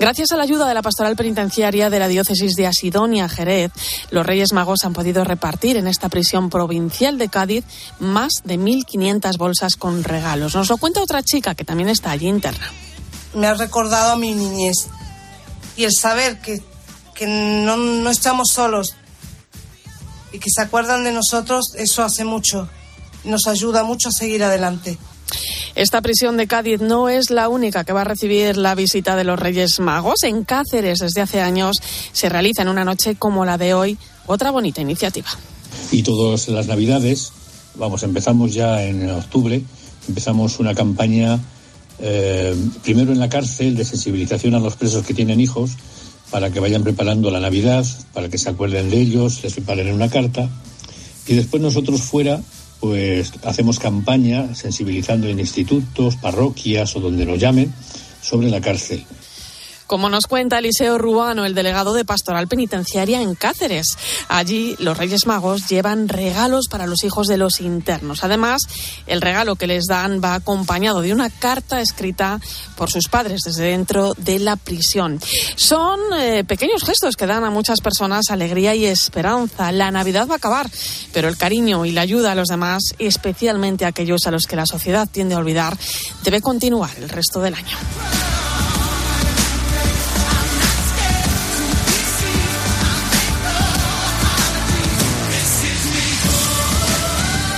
Gracias 0.00 0.32
a 0.32 0.36
la 0.36 0.42
ayuda 0.42 0.66
de 0.66 0.74
la 0.74 0.82
pastoral 0.82 1.14
penitenciaria 1.14 1.88
de 1.88 2.00
la 2.00 2.08
diócesis 2.08 2.56
de 2.56 2.66
Asidonia, 2.66 3.28
Jerez, 3.28 3.70
los 4.10 4.26
Reyes 4.26 4.52
Magos 4.52 4.84
han 4.84 4.92
podido 4.92 5.22
repartir 5.22 5.76
en 5.76 5.86
esta 5.86 6.08
prisión 6.08 6.50
provincial 6.50 7.16
de 7.16 7.28
Cádiz 7.28 7.64
más 8.00 8.42
de 8.42 8.58
1.500 8.58 9.38
bolsas 9.38 9.76
con 9.76 10.02
regalos. 10.02 10.56
Nos 10.56 10.68
lo 10.68 10.78
cuenta 10.78 11.00
otra 11.00 11.22
chica 11.22 11.54
que 11.54 11.64
también 11.64 11.90
está 11.90 12.10
allí 12.10 12.26
interna. 12.26 12.72
Me 13.34 13.46
ha 13.46 13.54
recordado 13.54 14.14
a 14.14 14.16
mi 14.16 14.34
niñez 14.34 14.88
y 15.80 15.84
el 15.84 15.92
saber 15.92 16.40
que, 16.40 16.60
no, 17.26 17.78
no 17.78 18.10
estamos 18.10 18.50
solos 18.52 18.96
y 20.30 20.38
que 20.38 20.50
se 20.50 20.60
acuerdan 20.60 21.04
de 21.04 21.12
nosotros, 21.12 21.72
eso 21.74 22.02
hace 22.02 22.22
mucho. 22.22 22.68
Nos 23.24 23.46
ayuda 23.46 23.82
mucho 23.82 24.10
a 24.10 24.12
seguir 24.12 24.44
adelante. 24.44 24.98
Esta 25.74 26.02
prisión 26.02 26.36
de 26.36 26.46
Cádiz 26.46 26.82
no 26.82 27.08
es 27.08 27.30
la 27.30 27.48
única 27.48 27.84
que 27.84 27.94
va 27.94 28.02
a 28.02 28.04
recibir 28.04 28.58
la 28.58 28.74
visita 28.74 29.16
de 29.16 29.24
los 29.24 29.38
Reyes 29.40 29.80
Magos. 29.80 30.22
En 30.22 30.44
Cáceres, 30.44 30.98
desde 30.98 31.22
hace 31.22 31.40
años, 31.40 31.78
se 32.12 32.28
realiza 32.28 32.60
en 32.60 32.68
una 32.68 32.84
noche 32.84 33.14
como 33.14 33.46
la 33.46 33.56
de 33.56 33.72
hoy 33.72 33.96
otra 34.26 34.50
bonita 34.50 34.82
iniciativa. 34.82 35.30
Y 35.90 36.02
todas 36.02 36.46
las 36.48 36.66
Navidades, 36.66 37.32
vamos, 37.76 38.02
empezamos 38.02 38.52
ya 38.52 38.82
en 38.82 39.08
octubre, 39.08 39.62
empezamos 40.08 40.60
una 40.60 40.74
campaña 40.74 41.40
eh, 42.00 42.54
primero 42.82 43.12
en 43.12 43.18
la 43.18 43.28
cárcel 43.28 43.76
de 43.76 43.84
sensibilización 43.84 44.54
a 44.54 44.58
los 44.58 44.76
presos 44.76 45.04
que 45.04 45.14
tienen 45.14 45.40
hijos 45.40 45.72
para 46.30 46.50
que 46.50 46.60
vayan 46.60 46.82
preparando 46.82 47.30
la 47.30 47.40
Navidad, 47.40 47.84
para 48.12 48.28
que 48.28 48.38
se 48.38 48.48
acuerden 48.48 48.90
de 48.90 49.00
ellos, 49.00 49.42
les 49.42 49.54
preparen 49.54 49.92
una 49.92 50.08
carta. 50.08 50.48
Y 51.26 51.34
después 51.34 51.62
nosotros 51.62 52.02
fuera, 52.02 52.40
pues 52.80 53.32
hacemos 53.44 53.78
campaña 53.78 54.54
sensibilizando 54.54 55.28
en 55.28 55.40
institutos, 55.40 56.16
parroquias 56.16 56.96
o 56.96 57.00
donde 57.00 57.26
nos 57.26 57.38
llamen 57.38 57.72
sobre 58.22 58.48
la 58.48 58.60
cárcel. 58.60 59.04
Como 59.90 60.08
nos 60.08 60.28
cuenta 60.28 60.60
Eliseo 60.60 60.98
Ruano, 60.98 61.44
el 61.44 61.56
delegado 61.56 61.94
de 61.94 62.04
Pastoral 62.04 62.46
Penitenciaria 62.46 63.22
en 63.22 63.34
Cáceres. 63.34 63.98
Allí 64.28 64.76
los 64.78 64.96
Reyes 64.96 65.26
Magos 65.26 65.66
llevan 65.66 66.08
regalos 66.08 66.68
para 66.70 66.86
los 66.86 67.02
hijos 67.02 67.26
de 67.26 67.36
los 67.36 67.60
internos. 67.60 68.22
Además, 68.22 68.62
el 69.08 69.20
regalo 69.20 69.56
que 69.56 69.66
les 69.66 69.86
dan 69.86 70.20
va 70.22 70.34
acompañado 70.34 71.00
de 71.00 71.12
una 71.12 71.28
carta 71.28 71.80
escrita 71.80 72.38
por 72.76 72.88
sus 72.88 73.08
padres 73.08 73.40
desde 73.44 73.64
dentro 73.64 74.14
de 74.16 74.38
la 74.38 74.54
prisión. 74.54 75.18
Son 75.56 75.98
eh, 76.16 76.44
pequeños 76.44 76.84
gestos 76.84 77.16
que 77.16 77.26
dan 77.26 77.42
a 77.42 77.50
muchas 77.50 77.80
personas 77.80 78.30
alegría 78.30 78.76
y 78.76 78.84
esperanza. 78.84 79.72
La 79.72 79.90
Navidad 79.90 80.28
va 80.28 80.34
a 80.34 80.36
acabar, 80.36 80.70
pero 81.12 81.26
el 81.26 81.36
cariño 81.36 81.84
y 81.84 81.90
la 81.90 82.02
ayuda 82.02 82.30
a 82.30 82.36
los 82.36 82.46
demás, 82.46 82.94
especialmente 83.00 83.86
a 83.86 83.88
aquellos 83.88 84.24
a 84.28 84.30
los 84.30 84.44
que 84.44 84.54
la 84.54 84.66
sociedad 84.66 85.08
tiende 85.10 85.34
a 85.34 85.38
olvidar, 85.38 85.76
debe 86.22 86.40
continuar 86.40 86.90
el 86.96 87.08
resto 87.08 87.40
del 87.40 87.54
año. 87.54 87.76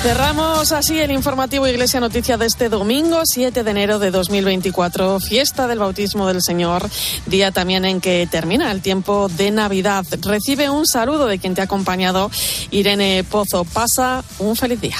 Cerramos 0.02 0.72
así 0.72 0.98
el 0.98 1.12
informativo 1.12 1.68
Iglesia 1.68 2.00
Noticia 2.00 2.36
de 2.36 2.46
este 2.46 2.68
domingo 2.68 3.20
7 3.24 3.62
de 3.62 3.70
enero 3.70 4.00
de 4.00 4.10
2024, 4.10 5.20
fiesta 5.20 5.68
del 5.68 5.78
bautismo 5.78 6.26
del 6.26 6.42
Señor, 6.42 6.90
día 7.26 7.52
también 7.52 7.84
en 7.84 8.00
que 8.00 8.26
termina 8.28 8.72
el 8.72 8.82
tiempo 8.82 9.28
de 9.28 9.52
Navidad. 9.52 10.04
Recibe 10.22 10.68
un 10.70 10.86
saludo 10.88 11.28
de 11.28 11.38
quien 11.38 11.54
te 11.54 11.60
ha 11.60 11.64
acompañado, 11.64 12.32
Irene 12.72 13.22
Pozo. 13.22 13.64
Pasa 13.64 14.24
un 14.40 14.56
feliz 14.56 14.80
día. 14.80 14.96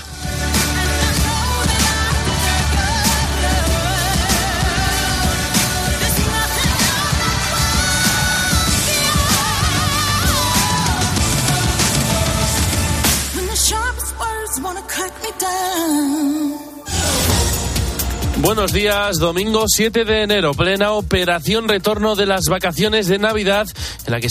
Buenos 18.42 18.72
días, 18.72 19.20
domingo 19.20 19.66
7 19.68 20.04
de 20.04 20.22
enero, 20.24 20.52
plena 20.52 20.90
operación 20.90 21.68
retorno 21.68 22.16
de 22.16 22.26
las 22.26 22.46
vacaciones 22.46 23.06
de 23.06 23.20
Navidad 23.20 23.68
en 24.04 24.12
la 24.12 24.20
que 24.20 24.28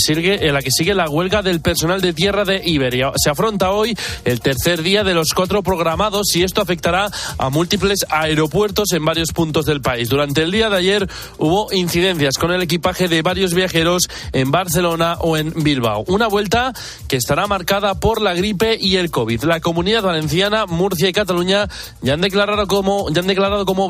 sigue, 0.70 0.94
la, 0.94 1.10
huelga 1.10 1.42
del 1.42 1.62
personal 1.62 2.02
de 2.02 2.12
tierra 2.12 2.44
de 2.44 2.62
Iberia. 2.66 3.14
Se 3.16 3.30
afronta 3.30 3.72
hoy 3.72 3.96
el 4.26 4.42
tercer 4.42 4.84
día 4.84 5.06
de 5.06 5.14
los 5.14 5.34
cuatro 5.34 5.64
programados 5.64 6.36
y 6.36 6.44
esto 6.44 6.62
afectará 6.62 7.10
a 7.38 7.50
múltiples 7.50 8.06
aeropuertos 8.10 8.92
en 8.92 9.06
varios 9.06 9.32
puntos 9.32 9.66
del 9.66 9.80
país. 9.80 10.10
Durante 10.10 10.44
el 10.44 10.52
día 10.52 10.70
de 10.70 10.76
ayer 10.76 11.10
hubo 11.38 11.72
incidencias 11.72 12.38
con 12.38 12.52
el 12.52 12.62
equipaje 12.62 13.08
de 13.08 13.22
varios 13.22 13.54
viajeros 13.54 14.10
en 14.34 14.52
Barcelona 14.52 15.16
o 15.20 15.38
en 15.38 15.54
Bilbao. 15.64 16.04
Una 16.08 16.28
vuelta 16.28 16.74
que 17.08 17.16
estará 17.16 17.48
marcada 17.48 17.96
por 17.96 18.22
la 18.22 18.34
gripe 18.34 18.78
y 18.78 18.98
el 18.98 19.10
COVID. 19.10 19.44
La 19.44 19.62
comunidad 19.62 20.04
valenciana, 20.04 20.66
Murcia 20.66 21.08
y 21.08 21.14
Cataluña 21.14 21.70
ya 22.02 22.16
han 22.16 22.22
declarado 22.22 22.68
como, 22.68 23.10
ya 23.10 23.22
han 23.22 23.28
declarado 23.28 23.66
como 23.66 23.88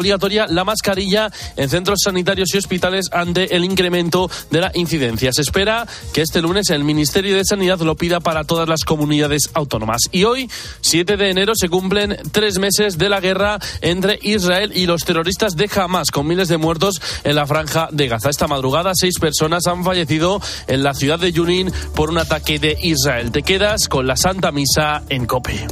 la 0.50 0.64
mascarilla 0.64 1.32
en 1.56 1.70
centros 1.70 2.00
sanitarios 2.04 2.54
y 2.54 2.58
hospitales 2.58 3.08
ante 3.12 3.56
el 3.56 3.64
incremento 3.64 4.30
de 4.50 4.62
la 4.62 4.72
incidencia. 4.74 5.32
Se 5.34 5.42
espera 5.42 5.88
que 6.14 6.22
este 6.22 6.42
lunes 6.42 6.70
el 6.70 6.84
Ministerio 6.84 7.36
de 7.36 7.46
Sanidad 7.46 7.80
lo 7.80 7.96
pida 7.96 8.20
para 8.20 8.44
todas 8.44 8.68
las 8.68 8.84
comunidades 8.84 9.50
autónomas. 9.54 10.02
Y 10.12 10.24
hoy, 10.24 10.50
7 10.82 11.18
de 11.18 11.30
enero, 11.30 11.54
se 11.56 11.70
cumplen 11.70 12.18
tres 12.32 12.60
meses 12.60 12.98
de 12.98 13.10
la 13.10 13.20
guerra 13.20 13.60
entre 13.82 14.20
Israel 14.22 14.72
y 14.76 14.86
los 14.86 15.04
terroristas 15.06 15.56
de 15.56 15.70
Hamas, 15.76 16.12
con 16.12 16.28
miles 16.28 16.48
de 16.48 16.58
muertos 16.58 17.02
en 17.24 17.36
la 17.36 17.46
franja 17.46 17.90
de 17.92 18.08
Gaza. 18.08 18.30
Esta 18.30 18.48
madrugada, 18.48 18.92
seis 18.94 19.20
personas 19.20 19.68
han 19.68 19.84
fallecido 19.84 20.42
en 20.68 20.84
la 20.84 20.94
ciudad 20.94 21.20
de 21.20 21.32
Junín 21.32 21.72
por 21.96 22.10
un 22.10 22.18
ataque 22.18 22.60
de 22.60 22.78
Israel. 22.82 23.32
Te 23.32 23.44
quedas 23.44 23.88
con 23.88 24.08
la 24.08 24.16
Santa 24.16 24.52
Misa 24.52 25.04
en 25.10 25.26
Cope. 25.26 25.68